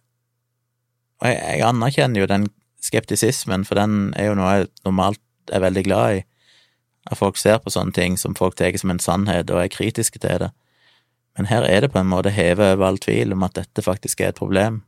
Og 1.22 1.28
jeg, 1.28 1.38
jeg, 1.38 1.62
anerkjenner 1.62 2.18
jo 2.18 2.26
den 2.26 2.48
skeptisismen, 2.82 3.62
for 3.62 3.78
den 3.78 4.10
er 4.18 4.32
jo 4.32 4.34
noe 4.34 4.54
jeg 4.56 4.70
normalt 4.82 5.52
er 5.54 5.62
veldig 5.62 5.84
glad 5.86 6.16
i. 6.16 6.22
At 7.06 7.20
folk 7.20 7.38
ser 7.38 7.60
på 7.62 7.70
sånne 7.70 7.94
ting 7.94 8.16
som 8.18 8.34
folk 8.34 8.56
tar 8.58 8.74
som 8.74 8.90
en 8.90 8.98
sannhet, 8.98 9.52
og 9.54 9.60
er 9.62 9.70
kritiske 9.70 10.18
til 10.18 10.40
det. 10.42 10.48
Men 11.38 11.48
her 11.48 11.64
er 11.64 11.84
det 11.84 11.92
på 11.94 12.00
en 12.00 12.10
måte 12.10 12.32
hevet 12.34 12.74
over 12.74 12.90
all 12.90 13.00
tvil 13.00 13.32
om 13.32 13.44
at 13.46 13.56
dette 13.56 13.84
faktisk 13.84 14.20
er 14.20 14.32
et 14.32 14.40
problem. 14.40 14.82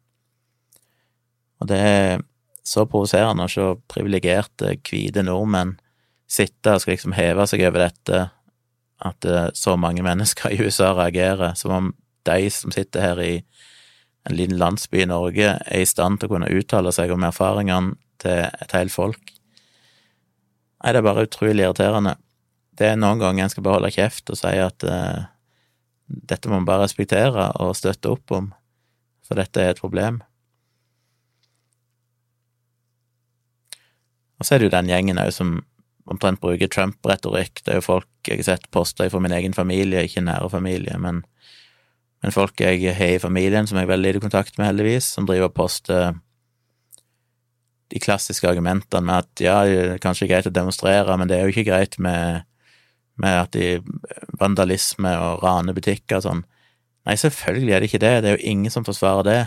Og 1.63 1.71
det 1.71 1.81
er 1.81 2.25
så 2.65 2.85
provoserende 2.89 3.47
å 3.47 3.53
se 3.53 3.65
privilegerte, 3.93 4.77
hvite 4.85 5.25
nordmenn 5.25 5.77
sitte 6.31 6.73
og 6.73 6.83
skal 6.83 6.97
liksom 6.97 7.15
heve 7.17 7.47
seg 7.49 7.65
over 7.69 7.87
dette, 7.87 8.23
at 9.05 9.29
eh, 9.29 9.51
så 9.57 9.77
mange 9.81 10.05
mennesker 10.05 10.55
i 10.55 10.61
USA 10.65 10.95
reagerer, 10.97 11.55
som 11.59 11.75
om 11.75 11.93
de 12.25 12.49
som 12.53 12.73
sitter 12.73 13.05
her 13.05 13.21
i 13.21 13.35
en 14.25 14.37
liten 14.39 14.57
landsby 14.61 15.03
i 15.05 15.11
Norge, 15.11 15.51
er 15.61 15.83
i 15.83 15.89
stand 15.89 16.21
til 16.21 16.31
å 16.31 16.37
kunne 16.37 16.53
uttale 16.53 16.93
seg 16.97 17.13
om 17.13 17.27
erfaringene 17.29 17.99
til 18.23 18.47
et 18.49 18.73
helt 18.73 18.95
folk. 18.95 19.35
Nei, 20.81 20.93
det 20.93 21.01
er 21.01 21.07
bare 21.07 21.27
utrolig 21.27 21.65
irriterende. 21.65 22.17
Det 22.77 22.89
er 22.91 22.97
noen 23.01 23.21
ganger 23.21 23.45
en 23.45 23.53
skal 23.53 23.67
bare 23.67 23.79
holde 23.79 23.93
kjeft 23.95 24.33
og 24.33 24.41
si 24.41 24.53
at 24.61 24.85
uh, 24.89 25.29
dette 26.07 26.51
må 26.51 26.59
man 26.59 26.69
bare 26.69 26.85
respektere 26.85 27.51
og 27.63 27.77
støtte 27.79 28.13
opp 28.13 28.33
om, 28.35 28.51
for 29.25 29.41
dette 29.41 29.61
er 29.61 29.73
et 29.73 29.83
problem. 29.83 30.21
Og 34.39 34.47
så 34.47 34.55
er 34.55 34.61
det 34.61 34.69
jo 34.69 34.75
den 34.75 34.91
gjengen 34.91 35.21
òg 35.23 35.31
som 35.33 35.55
omtrent 36.11 36.43
bruker 36.43 36.69
Trump-retorikk. 36.69 37.63
Det 37.65 37.73
er 37.73 37.81
jo 37.81 37.87
folk 37.87 38.29
jeg 38.29 38.43
har 38.43 38.51
sett 38.51 38.67
poster 38.75 39.09
fra 39.09 39.23
min 39.25 39.33
egen 39.33 39.57
familie, 39.57 40.05
ikke 40.05 40.25
nære 40.25 40.51
familie, 40.53 40.99
men 41.01 41.25
men 42.25 42.33
folk 42.33 42.57
jeg 42.57 42.95
har 42.97 43.19
i 43.19 43.21
familien, 43.21 43.67
som 43.69 43.77
jeg 43.77 43.85
er 43.85 43.91
veldig 43.91 44.15
lite 44.15 44.23
kontakt 44.25 44.55
med, 44.57 44.71
heldigvis, 44.71 45.11
som 45.13 45.27
driver 45.29 45.51
og 45.51 45.57
poster 45.59 46.15
de 47.93 48.01
klassiske 48.01 48.49
argumentene 48.49 49.05
med 49.05 49.27
at 49.27 49.43
ja, 49.45 49.59
det 49.69 49.83
er 49.83 50.01
kanskje 50.01 50.31
greit 50.31 50.49
å 50.49 50.53
demonstrere, 50.55 51.19
men 51.21 51.29
det 51.29 51.37
er 51.37 51.45
jo 51.45 51.53
ikke 51.53 51.67
greit 51.69 51.99
med, 52.01 52.47
med 53.21 53.41
at 53.45 53.55
de 53.55 53.79
vandalisme 54.41 55.13
og 55.23 55.45
raner 55.45 55.77
butikker 55.77 56.19
og 56.19 56.27
sånn. 56.27 56.45
Nei, 57.05 57.17
selvfølgelig 57.21 57.75
er 57.75 57.83
det 57.83 57.91
ikke 57.91 58.03
det, 58.03 58.13
det 58.25 58.31
er 58.31 58.39
jo 58.39 58.53
ingen 58.53 58.73
som 58.73 58.87
forsvarer 58.87 59.27
det, 59.29 59.41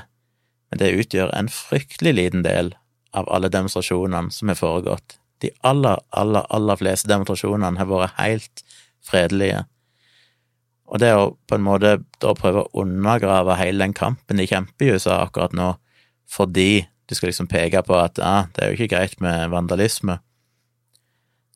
men 0.70 0.82
det 0.82 0.96
utgjør 1.02 1.32
en 1.36 1.50
fryktelig 1.52 2.14
liten 2.16 2.44
del 2.46 2.74
av 3.18 3.30
alle 3.34 3.50
demonstrasjonene 3.52 4.34
som 4.34 4.52
har 4.52 4.60
foregått. 4.60 5.18
De 5.42 5.52
aller, 5.68 6.00
aller, 6.18 6.46
aller 6.54 6.80
fleste 6.80 7.10
demonstrasjonene 7.10 7.80
har 7.80 7.90
vært 7.90 8.20
helt 8.20 8.64
fredelige. 9.06 9.64
Og 10.88 11.02
det 11.04 11.12
å 11.16 11.32
på 11.50 11.58
en 11.58 11.66
måte 11.66 11.98
da 12.22 12.36
prøve 12.38 12.64
å 12.64 12.84
undergrave 12.84 13.58
hele 13.60 13.84
den 13.84 13.96
kampen 13.98 14.40
de 14.40 14.48
kjemper 14.48 14.88
i 14.88 14.94
USA 14.96 15.22
akkurat 15.26 15.56
nå, 15.58 15.74
fordi 16.32 16.86
du 17.08 17.16
skal 17.16 17.32
liksom 17.32 17.50
peke 17.52 17.82
på 17.88 17.96
at 18.00 18.20
ja, 18.20 18.48
det 18.56 18.64
er 18.64 18.72
jo 18.72 18.78
ikke 18.78 18.96
greit 18.96 19.20
med 19.24 19.52
vandalisme, 19.52 20.20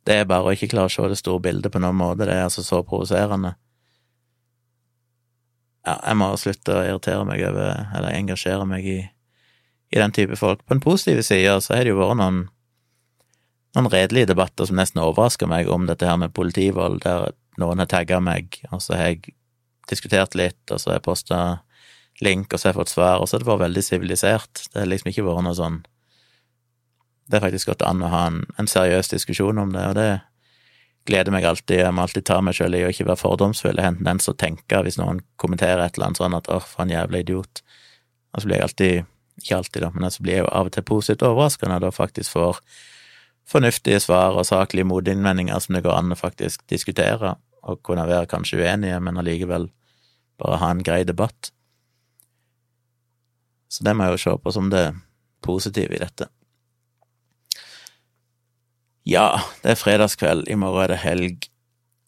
det 0.07 0.15
er 0.17 0.29
bare 0.29 0.49
å 0.49 0.53
ikke 0.55 0.71
klare 0.71 0.89
å 0.89 0.93
se 0.93 1.09
det 1.11 1.19
store 1.19 1.43
bildet 1.43 1.73
på 1.73 1.81
noen 1.81 1.99
måte, 1.99 2.25
det 2.25 2.35
er 2.35 2.47
altså 2.47 2.63
så 2.65 2.81
provoserende. 2.85 3.53
Ja, 5.85 5.97
jeg 5.97 6.17
må 6.21 6.29
slutte 6.37 6.77
å 6.77 6.85
irritere 6.85 7.25
meg 7.25 7.41
over, 7.45 7.85
eller 7.97 8.13
engasjere 8.13 8.65
meg 8.69 8.85
i, 8.85 8.99
i 9.91 10.01
den 10.01 10.13
type 10.13 10.37
folk. 10.37 10.61
På 10.65 10.75
den 10.75 10.83
positive 10.83 11.23
sida 11.25 11.57
så 11.61 11.75
har 11.75 11.85
det 11.85 11.93
jo 11.93 12.01
vært 12.01 12.19
noen 12.21 12.41
noen 13.75 13.87
redelige 13.91 14.31
debatter 14.33 14.67
som 14.67 14.79
nesten 14.79 14.99
overrasker 14.99 15.47
meg 15.47 15.69
om 15.71 15.85
dette 15.87 16.07
her 16.07 16.17
med 16.19 16.33
politivold, 16.35 17.01
der 17.05 17.31
noen 17.61 17.79
har 17.79 17.89
tagga 17.91 18.19
meg, 18.23 18.59
og 18.71 18.81
så 18.83 18.97
har 18.97 19.13
jeg 19.13 19.35
diskutert 19.89 20.35
litt, 20.35 20.61
og 20.69 20.79
så 20.79 20.91
har 20.91 20.99
jeg 20.99 21.07
posta 21.07 21.39
link, 22.21 22.51
og 22.51 22.59
så 22.59 22.67
har 22.67 22.73
jeg 22.73 22.81
fått 22.81 22.93
svar, 22.93 23.21
og 23.21 23.29
så 23.29 23.37
har 23.37 23.43
det 23.43 23.49
vært 23.49 23.65
veldig 23.65 23.83
sivilisert. 23.85 24.65
Det 24.73 24.83
har 24.83 24.91
liksom 24.91 25.11
ikke 25.11 25.25
vært 25.25 25.45
noe 25.47 25.57
sånn 25.57 25.79
Det 27.31 27.39
er 27.39 27.45
faktisk 27.45 27.71
gått 27.71 27.85
an 27.87 28.03
å 28.03 28.09
ha 28.11 28.25
en, 28.27 28.41
en 28.59 28.67
seriøs 28.67 29.07
diskusjon 29.13 29.59
om 29.61 29.71
det, 29.71 29.85
og 29.87 29.95
det 29.95 30.09
gleder 31.07 31.31
meg 31.33 31.47
alltid. 31.47 31.79
Jeg 31.79 31.95
må 31.95 32.03
alltid 32.03 32.25
ta 32.27 32.41
meg 32.43 32.57
sjøl 32.57 32.75
i 32.75 32.83
å 32.83 32.91
ikke 32.91 33.07
være 33.07 33.21
fordomsfull. 33.21 33.77
Jeg 33.77 33.87
har 33.87 33.93
en 33.93 33.99
tendens 34.01 34.27
til 34.27 34.35
å 34.35 34.41
tenke, 34.43 34.81
hvis 34.83 34.99
noen 34.99 35.21
kommenterer 35.41 35.85
et 35.85 35.95
eller 35.95 36.09
annet 36.11 36.21
sånn 36.21 36.35
at 36.37 36.49
'åh, 36.51 36.67
for 36.67 36.83
en 36.83 36.91
jævla 36.91 37.23
idiot', 37.23 37.63
og 38.33 38.41
så 38.41 38.47
blir 38.47 38.59
jeg 38.59 38.67
alltid 38.69 39.05
Ikke 39.41 39.57
alltid, 39.57 39.81
da, 39.81 39.89
men 39.89 40.01
så 40.01 40.05
altså 40.05 40.23
blir 40.23 40.33
jeg 40.33 40.43
jo 40.43 40.49
av 40.51 40.65
og 40.67 40.71
til 40.71 40.83
positivt 40.83 41.23
overraska 41.23 41.65
når 41.65 41.73
jeg 41.73 41.81
da 41.81 41.89
faktisk 41.89 42.31
får 42.31 42.57
fornuftige 43.47 43.99
svar 43.99 44.35
og 44.37 44.45
saklige 44.45 44.85
motinnvendinger 44.85 45.59
som 45.59 45.73
det 45.73 45.83
går 45.83 45.97
an 45.97 46.11
å 46.11 46.19
faktisk 46.19 46.61
diskutere, 46.69 47.35
og 47.63 47.81
kunne 47.81 48.05
være 48.05 48.27
kanskje 48.27 48.59
uenige, 48.59 48.99
men 48.99 49.17
allikevel 49.17 49.69
bare 50.37 50.59
ha 50.61 50.69
en 50.69 50.83
grei 50.83 51.03
debatt. 51.03 51.51
Så 53.69 53.83
det 53.87 53.95
må 53.95 54.03
jeg 54.03 54.11
jo 54.11 54.23
se 54.25 54.37
på 54.43 54.51
som 54.51 54.69
det 54.69 54.85
positive 55.41 55.95
i 55.95 56.03
dette. 56.03 56.27
Ja, 59.07 59.41
det 59.63 59.71
er 59.73 59.79
fredagskveld, 59.81 60.45
i 60.45 60.55
morgen 60.61 60.83
er 60.83 60.91
det 60.93 60.99
helg. 61.01 61.47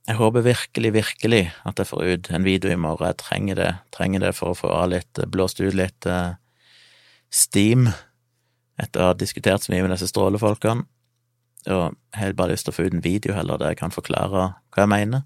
Jeg 0.05 0.19
håper 0.19 0.43
virkelig, 0.45 0.91
virkelig 0.93 1.43
at 1.65 1.79
jeg 1.79 1.89
får 1.89 2.03
ut 2.03 2.27
en 2.29 2.45
video 2.45 2.69
i 2.69 2.77
morgen. 2.77 3.07
Jeg 3.07 3.17
trenger 3.17 3.57
det, 3.57 3.69
trenger 3.95 4.21
det 4.21 4.33
for 4.37 4.51
å 4.51 4.57
få 4.57 4.69
av 4.69 4.91
litt, 4.91 5.21
blåst 5.33 5.61
ut 5.63 5.73
litt 5.73 6.05
uh, 6.05 6.35
steam 7.33 7.87
etter 8.77 9.01
å 9.01 9.07
ha 9.09 9.15
diskutert 9.17 9.63
så 9.63 9.73
mye 9.73 9.87
med 9.87 9.95
disse 9.95 10.11
strålefolkene. 10.11 10.85
Og 11.71 11.95
jeg 11.95 12.19
har 12.19 12.37
bare 12.37 12.53
lyst 12.53 12.67
til 12.67 12.75
å 12.75 12.77
få 12.77 12.85
ut 12.85 12.93
en 12.93 13.05
video 13.05 13.33
heller 13.33 13.57
der 13.57 13.73
jeg 13.73 13.81
kan 13.81 13.95
forklare 13.95 14.51
hva 14.53 14.83
jeg 14.83 14.91
mener. 14.91 15.25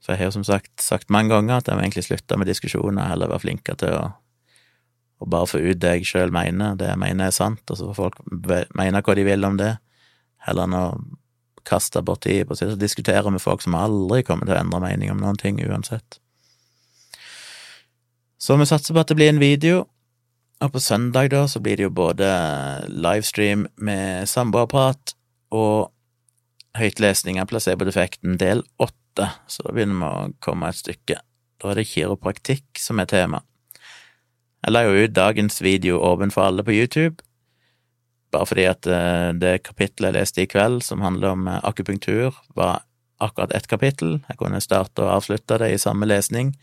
For 0.00 0.14
jeg 0.14 0.22
har 0.22 0.30
jo 0.30 0.38
som 0.38 0.48
sagt 0.48 0.72
sagt 0.80 1.12
mange 1.12 1.34
ganger 1.34 1.58
at 1.58 1.68
jeg 1.68 1.76
må 1.76 1.84
egentlig 1.84 2.06
slutte 2.06 2.40
med 2.40 2.48
diskusjoner, 2.48 3.10
heller 3.10 3.28
være 3.28 3.44
flinkere 3.44 3.82
til 3.82 3.98
å, 3.98 4.04
å 5.20 5.28
bare 5.28 5.50
få 5.50 5.60
ut 5.60 5.82
det 5.82 5.98
jeg 5.98 6.08
sjøl 6.14 6.32
mener, 6.32 6.78
det 6.80 6.88
jeg 6.88 7.02
mener 7.02 7.28
er 7.28 7.36
sant, 7.36 7.66
og 7.68 7.76
så 7.76 7.90
får 7.90 8.00
folk 8.00 8.70
mene 8.78 9.04
hva 9.04 9.18
de 9.18 9.28
vil 9.28 9.44
om 9.50 9.60
det 9.60 9.74
heller 10.46 10.68
enn 10.68 10.76
å 10.76 10.84
kaste 11.68 12.02
bort 12.02 12.24
tid 12.24 12.48
på 12.48 12.56
å 12.56 12.72
og 12.72 12.80
diskutere 12.80 13.30
med 13.30 13.42
folk 13.42 13.62
som 13.62 13.76
aldri 13.78 14.22
kommer 14.26 14.48
til 14.48 14.56
å 14.56 14.62
endre 14.62 14.82
mening 14.82 15.12
om 15.12 15.20
noen 15.20 15.38
ting 15.40 15.60
uansett. 15.60 16.18
Så 18.40 18.56
vi 18.56 18.66
satser 18.68 18.96
på 18.96 19.02
at 19.02 19.10
det 19.10 19.18
blir 19.18 19.28
en 19.28 19.42
video, 19.42 19.84
og 20.60 20.72
på 20.74 20.80
søndag 20.80 21.30
da 21.32 21.46
så 21.48 21.60
blir 21.60 21.76
det 21.76 21.86
jo 21.86 21.92
både 21.92 22.28
livestream 22.88 23.66
med 23.76 24.28
samboerprat 24.28 25.14
og 25.56 25.90
høytlesning 26.78 27.40
av 27.40 27.48
placebo-defekten 27.50 28.38
del 28.40 28.62
åtte, 28.80 29.28
så 29.48 29.64
da 29.66 29.74
begynner 29.74 30.00
vi 30.00 30.08
å 30.08 30.40
komme 30.44 30.70
et 30.70 30.80
stykke. 30.80 31.20
Da 31.60 31.70
er 31.70 31.80
det 31.80 31.88
kiropraktikk 31.90 32.80
som 32.80 33.00
er 33.00 33.08
tema. 33.10 33.42
Jeg 34.60 34.72
la 34.72 34.84
jo 34.84 35.04
ut 35.04 35.16
dagens 35.16 35.60
video 35.64 36.00
åpen 36.04 36.32
for 36.32 36.48
alle 36.48 36.64
på 36.64 36.76
YouTube, 36.76 37.24
bare 38.30 38.46
fordi 38.46 38.66
at 38.70 38.86
eh, 38.86 39.30
det 39.38 39.60
kapittelet 39.66 40.10
jeg 40.10 40.18
leste 40.18 40.44
i 40.44 40.50
kveld, 40.50 40.84
som 40.86 41.02
handler 41.04 41.34
om 41.34 41.48
eh, 41.50 41.60
akupunktur, 41.66 42.36
var 42.54 42.84
akkurat 43.20 43.52
ett 43.52 43.66
kapittel. 43.68 44.20
Jeg 44.28 44.38
kunne 44.40 44.62
starte 44.64 45.04
og 45.04 45.14
avslutte 45.16 45.58
det 45.60 45.72
i 45.74 45.80
samme 45.80 46.08
lesning, 46.08 46.54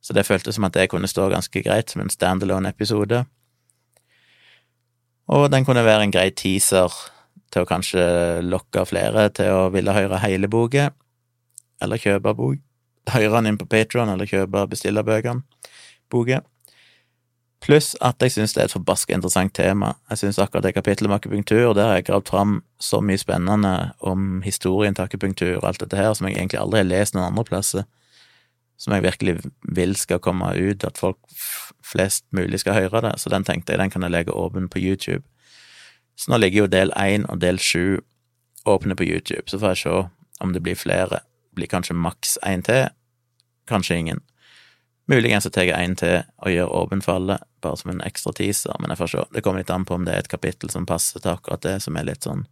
så 0.00 0.16
det 0.16 0.26
føltes 0.26 0.56
som 0.56 0.66
at 0.68 0.74
det 0.74 0.88
kunne 0.90 1.10
stå 1.10 1.28
ganske 1.30 1.62
greit 1.62 1.92
som 1.92 2.02
en 2.02 2.12
standalone-episode. 2.12 3.24
Og 5.26 5.50
den 5.50 5.66
kunne 5.66 5.84
være 5.84 6.06
en 6.06 6.14
grei 6.14 6.30
teaser 6.30 6.92
til 7.50 7.64
å 7.64 7.68
kanskje 7.68 8.04
lokke 8.46 8.84
flere 8.86 9.28
til 9.34 9.52
å 9.54 9.70
ville 9.74 9.94
høre 9.94 10.22
hele 10.22 10.50
boka, 10.50 10.90
eller 11.82 12.00
kjøpe 12.00 12.34
bok. 12.38 12.62
Høre 13.10 13.38
den 13.38 13.52
inn 13.52 13.58
på 13.60 13.68
Patron, 13.70 14.10
eller 14.10 14.26
kjøpe 14.26 14.64
bestillerbøkene. 14.70 15.44
Boka. 16.10 16.40
Pluss 17.66 17.96
at 18.04 18.22
jeg 18.22 18.30
syns 18.36 18.52
det 18.54 18.60
er 18.62 18.68
et 18.68 18.74
forbaska 18.76 19.16
interessant 19.16 19.50
tema. 19.58 19.96
Jeg 20.12 20.20
syns 20.20 20.38
akkurat 20.38 20.62
det 20.62 20.76
kapittelet 20.76 21.10
om 21.10 21.16
akupunktur, 21.16 21.72
der 21.74 21.88
har 21.88 21.96
jeg 21.98 22.06
gravd 22.06 22.28
fram 22.30 22.52
så 22.78 23.00
mye 23.02 23.18
spennende 23.18 23.72
om 24.06 24.40
historien 24.44 24.94
til 24.94 25.08
akupunktur 25.08 25.56
og 25.56 25.66
alt 25.72 25.82
dette 25.82 25.98
her, 25.98 26.12
som 26.14 26.28
jeg 26.28 26.36
egentlig 26.36 26.60
aldri 26.60 26.84
har 26.84 26.86
lest 26.86 27.16
noen 27.16 27.32
andre 27.32 27.44
plasser. 27.48 27.88
Som 28.78 28.94
jeg 28.94 29.02
virkelig 29.02 29.34
vil 29.74 29.96
skal 29.98 30.22
komme 30.22 30.52
ut, 30.54 30.84
at 30.84 31.00
folk 31.00 31.18
flest 31.82 32.26
mulig 32.30 32.60
skal 32.62 32.76
høre 32.78 33.02
det. 33.02 33.16
Så 33.18 33.32
den 33.34 33.42
tenkte 33.44 33.74
jeg 33.74 33.82
den 33.82 33.90
kan 33.90 34.06
jeg 34.06 34.14
legge 34.14 34.36
åpen 34.36 34.68
på 34.70 34.78
YouTube. 34.78 35.24
Så 36.16 36.30
nå 36.30 36.38
ligger 36.38 36.64
jo 36.64 36.70
del 36.70 36.94
én 36.94 37.26
og 37.26 37.40
del 37.42 37.58
sju 37.58 37.98
åpne 38.66 38.94
på 38.94 39.04
YouTube, 39.06 39.50
så 39.50 39.58
får 39.58 39.74
jeg 39.74 39.82
se 39.82 39.96
om 40.40 40.52
det 40.52 40.62
blir 40.62 40.78
flere. 40.78 41.18
Det 41.50 41.58
blir 41.58 41.72
kanskje 41.72 41.98
maks 41.98 42.38
én 42.46 42.62
til, 42.62 42.88
kanskje 43.66 43.98
ingen. 43.98 44.22
Muligens 45.06 45.46
tar 45.54 45.68
jeg 45.68 45.78
en 45.78 45.94
til 45.94 46.16
og 46.42 46.50
gjør 46.50 46.72
åpen 46.80 47.02
for 47.04 47.20
alle, 47.20 47.38
bare 47.62 47.78
som 47.78 47.92
en 47.92 48.02
ekstra 48.02 48.32
teaser, 48.34 48.74
men 48.82 48.90
jeg 48.90 48.98
får 48.98 49.12
se. 49.12 49.24
Det 49.36 49.42
kommer 49.46 49.62
litt 49.62 49.70
an 49.70 49.86
på 49.86 49.94
om 49.94 50.06
det 50.06 50.14
er 50.14 50.24
et 50.24 50.32
kapittel 50.32 50.72
som 50.72 50.86
passer 50.88 51.22
til 51.22 51.30
akkurat 51.30 51.62
det, 51.62 51.76
som 51.84 51.98
er 51.98 52.08
litt 52.08 52.26
sånn 52.26 52.46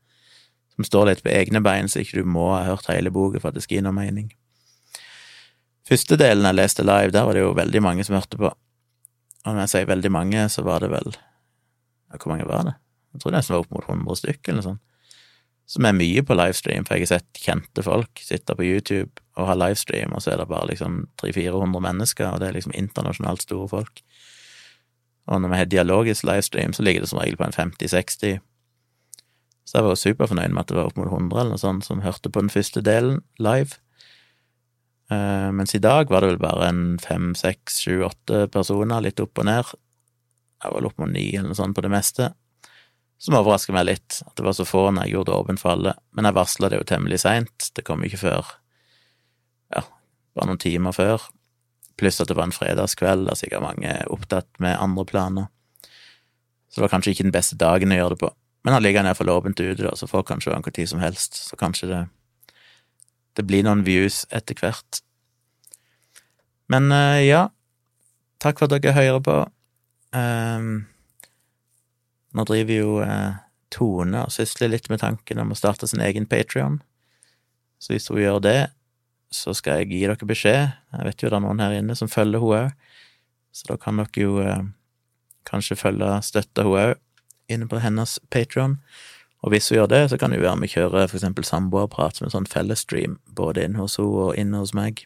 Som 0.74 0.86
står 0.86 1.06
litt 1.06 1.22
på 1.22 1.30
egne 1.30 1.60
bein, 1.62 1.86
så 1.86 2.00
ikke 2.02 2.22
du 2.22 2.26
må 2.26 2.48
ha 2.50 2.64
hørt 2.66 2.88
hele 2.90 3.10
boka 3.14 3.38
for 3.38 3.52
at 3.52 3.54
det 3.54 3.62
skal 3.62 3.76
gi 3.76 3.82
noe 3.86 3.94
mening. 3.94 4.32
Første 5.86 6.16
delen 6.18 6.46
jeg 6.48 6.58
leste 6.58 6.82
live, 6.82 7.12
der 7.14 7.26
var 7.28 7.36
det 7.36 7.44
jo 7.44 7.52
veldig 7.54 7.82
mange 7.82 8.06
som 8.06 8.16
hørte 8.16 8.40
på. 8.40 8.50
Og 9.44 9.52
når 9.52 9.60
jeg 9.66 9.72
sier 9.74 9.90
veldig 9.90 10.10
mange, 10.10 10.48
så 10.50 10.64
var 10.66 10.82
det 10.82 10.90
vel 10.90 11.14
Hvor 12.14 12.30
mange 12.30 12.46
var 12.46 12.66
det? 12.66 12.74
Jeg 13.14 13.22
tror 13.22 13.30
det 13.30 13.38
nesten 13.38 13.54
var 13.54 13.62
opp 13.62 13.70
mot 13.74 13.88
100 13.88 14.18
stykker, 14.18 14.50
eller 14.50 14.62
noe 14.62 14.70
sånt 14.70 14.93
som 15.66 15.86
er 15.88 15.96
mye 15.96 16.22
på 16.26 16.36
livestream, 16.36 16.84
for 16.84 16.98
jeg 16.98 17.06
har 17.06 17.18
sett 17.18 17.40
kjente 17.40 17.84
folk 17.84 18.20
sitte 18.20 18.56
på 18.56 18.66
YouTube 18.66 19.22
og 19.38 19.48
ha 19.48 19.56
livestream, 19.58 20.12
og 20.14 20.22
så 20.22 20.34
er 20.34 20.42
det 20.42 20.50
bare 20.50 20.68
liksom 20.70 21.04
300-400 21.22 21.84
mennesker, 21.86 22.28
og 22.30 22.42
det 22.42 22.48
er 22.48 22.58
liksom 22.58 22.74
internasjonalt 22.76 23.42
store 23.42 23.70
folk. 23.72 24.02
Og 25.24 25.40
når 25.40 25.50
vi 25.50 25.60
har 25.60 25.70
dialogisk 25.72 26.26
livestream, 26.28 26.74
så 26.76 26.84
ligger 26.84 27.02
det 27.02 27.08
som 27.10 27.22
regel 27.22 27.38
på 27.40 27.46
en 27.48 27.56
50-60. 27.56 28.42
Så 29.64 29.78
jeg 29.78 29.86
var 29.86 29.94
jo 29.94 30.02
superfornøyd 30.02 30.52
med 30.52 30.60
at 30.60 30.68
det 30.68 30.76
var 30.76 30.90
opp 30.90 31.00
mot 31.00 31.08
100 31.08 31.40
eller 31.40 31.56
noe 31.56 31.62
sånt 31.62 31.88
som 31.88 32.04
hørte 32.04 32.30
på 32.30 32.44
den 32.44 32.52
første 32.52 32.84
delen 32.84 33.22
live. 33.40 33.80
Uh, 35.08 35.48
mens 35.56 35.74
i 35.76 35.80
dag 35.80 36.12
var 36.12 36.20
det 36.20 36.34
vel 36.34 36.42
bare 36.44 36.68
en 36.68 36.84
fem, 37.00 37.32
seks, 37.36 37.80
sju, 37.86 38.04
åtte 38.04 38.46
personer, 38.52 39.00
litt 39.04 39.20
opp 39.24 39.40
og 39.40 39.48
ned. 39.48 39.72
Jeg 40.60 40.68
var 40.68 40.76
vel 40.76 40.92
opp 40.92 41.00
mot 41.00 41.10
ni 41.10 41.30
eller 41.32 41.50
noe 41.50 41.58
sånt 41.58 41.76
på 41.76 41.84
det 41.84 41.92
meste 41.92 42.34
som 43.18 43.36
overrasker 43.38 43.74
meg 43.76 43.86
litt, 43.88 44.20
at 44.26 44.34
det 44.36 44.44
var 44.44 44.56
så 44.56 44.66
få 44.68 44.88
når 44.90 45.06
jeg 45.06 45.14
gjorde 45.14 45.30
det 45.30 45.38
åpent 45.38 45.62
for 45.62 45.74
alle. 45.74 45.94
Men 46.16 46.28
jeg 46.28 46.36
varsla 46.36 46.70
det 46.70 46.80
jo 46.80 46.88
temmelig 46.88 47.22
seint, 47.22 47.70
det 47.76 47.86
kom 47.86 48.04
ikke 48.04 48.20
før 48.20 48.52
ja, 49.74 49.84
bare 50.36 50.50
noen 50.50 50.60
timer 50.60 50.96
før. 50.96 51.28
Pluss 52.00 52.20
at 52.20 52.28
det 52.28 52.36
var 52.36 52.48
en 52.48 52.56
fredagskveld, 52.56 53.28
der 53.28 53.38
sikkert 53.38 53.64
mange 53.64 53.90
er 53.90 54.10
opptatt 54.12 54.50
med 54.62 54.76
andre 54.76 55.06
planer. 55.08 55.50
Så 56.68 56.80
det 56.80 56.88
var 56.88 56.96
kanskje 56.96 57.14
ikke 57.14 57.28
den 57.28 57.36
beste 57.36 57.56
dagen 57.60 57.94
å 57.94 58.00
gjøre 58.00 58.16
det 58.16 58.22
på. 58.24 58.34
Men 58.64 58.74
han 58.74 58.82
ligger 58.82 59.04
iallfall 59.06 59.30
åpent 59.30 59.60
ute, 59.60 59.96
så 59.96 60.08
folk 60.10 60.26
kan 60.28 60.42
se 60.42 60.50
han 60.50 60.64
når 60.64 60.86
som 60.90 61.02
helst. 61.02 61.38
Så 61.48 61.56
kanskje 61.60 61.90
det 61.90 62.02
det 63.34 63.44
blir 63.48 63.66
noen 63.66 63.82
views 63.86 64.22
etter 64.34 64.58
hvert. 64.58 65.00
Men 66.70 66.88
uh, 66.94 67.20
ja, 67.20 67.48
takk 68.42 68.60
for 68.60 68.70
at 68.70 68.78
dere 68.78 68.94
hører 68.96 69.22
på. 69.24 69.38
Um, 70.14 70.86
nå 72.34 72.44
driver 72.48 72.80
jo 72.80 72.96
eh, 73.04 73.40
Tone 73.74 74.24
og 74.26 74.32
sysler 74.34 74.70
litt 74.70 74.88
med 74.90 75.02
tanken 75.02 75.40
om 75.42 75.52
å 75.54 75.58
starte 75.58 75.88
sin 75.90 76.02
egen 76.04 76.26
Patrion. 76.30 76.80
Så 77.82 77.94
hvis 77.94 78.08
hun 78.10 78.20
gjør 78.22 78.40
det, 78.44 78.58
så 79.34 79.54
skal 79.56 79.82
jeg 79.82 79.90
gi 79.90 80.04
dere 80.06 80.28
beskjed. 80.28 80.74
Jeg 80.94 81.08
vet 81.08 81.22
jo 81.22 81.30
det 81.30 81.38
er 81.40 81.44
noen 81.44 81.62
her 81.62 81.74
inne 81.80 81.96
som 81.98 82.10
følger 82.10 82.42
hun 82.42 82.54
òg, 82.58 82.92
så 83.54 83.72
da 83.72 83.78
kan 83.80 83.98
dere 83.98 84.22
jo 84.22 84.38
eh, 84.42 84.68
kanskje 85.48 85.78
følge 85.78 86.12
støtte 86.26 86.66
hun 86.66 86.78
òg 86.80 86.94
inne 87.52 87.68
på 87.68 87.82
hennes 87.82 88.18
Patrion. 88.32 88.78
Og 89.44 89.52
hvis 89.52 89.68
hun 89.68 89.78
gjør 89.80 89.90
det, 89.92 90.02
så 90.10 90.18
kan 90.20 90.32
hun 90.32 90.40
være 90.40 90.56
med 90.56 90.70
å 90.70 90.74
kjøre 90.74 91.08
for 91.10 91.18
eksempel 91.18 91.44
samboerprat 91.44 92.16
som 92.16 92.28
en 92.28 92.32
sånn 92.32 92.48
fellesstream, 92.48 93.18
både 93.28 93.66
inne 93.66 93.82
hos 93.82 93.98
henne 94.00 94.22
og 94.28 94.38
inne 94.40 94.62
hos 94.62 94.72
meg, 94.76 95.04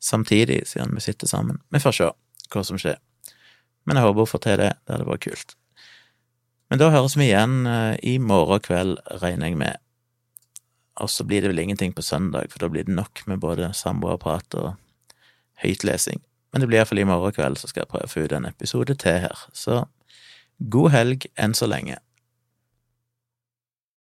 samtidig, 0.00 0.62
siden 0.70 0.94
vi 0.96 1.04
sitter 1.04 1.28
sammen. 1.28 1.60
Vi 1.74 1.82
får 1.82 1.98
se 1.98 2.08
hva 2.54 2.64
som 2.64 2.80
skjer. 2.80 2.96
Men 3.84 3.98
jeg 3.98 4.06
håper 4.06 4.24
hun 4.24 4.30
får 4.30 4.42
til 4.46 4.62
det, 4.62 4.72
det 4.86 4.96
hadde 4.96 5.10
vært 5.10 5.26
kult. 5.26 5.56
Men 6.74 6.80
da 6.82 6.88
høres 6.90 7.12
vi 7.14 7.28
igjen 7.28 7.68
eh, 7.70 7.92
i 8.02 8.16
morgen 8.18 8.58
kveld, 8.58 8.96
regner 9.22 9.46
jeg 9.46 9.58
med. 9.60 9.78
Og 10.98 11.06
så 11.06 11.22
blir 11.22 11.44
det 11.44 11.52
vel 11.52 11.60
ingenting 11.62 11.92
på 11.94 12.02
søndag, 12.02 12.48
for 12.50 12.64
da 12.64 12.66
blir 12.66 12.88
det 12.88 12.96
nok 12.96 13.20
med 13.30 13.38
både 13.44 13.68
samboerprat 13.78 14.56
og 14.58 14.72
høytlesing. 15.62 16.18
Men 16.50 16.64
det 16.64 16.66
blir 16.72 16.80
iallfall 16.80 16.98
i 16.98 17.06
morgen 17.06 17.36
kveld, 17.36 17.60
så 17.62 17.70
skal 17.70 17.84
jeg 17.84 17.92
prøve 17.92 18.08
å 18.08 18.10
få 18.10 18.24
ut 18.26 18.34
en 18.34 18.48
episode 18.50 18.96
til 18.98 19.20
her. 19.22 19.44
Så 19.54 19.84
god 20.74 20.90
helg 20.96 21.28
enn 21.38 21.54
så 21.54 21.70
lenge. 21.70 22.00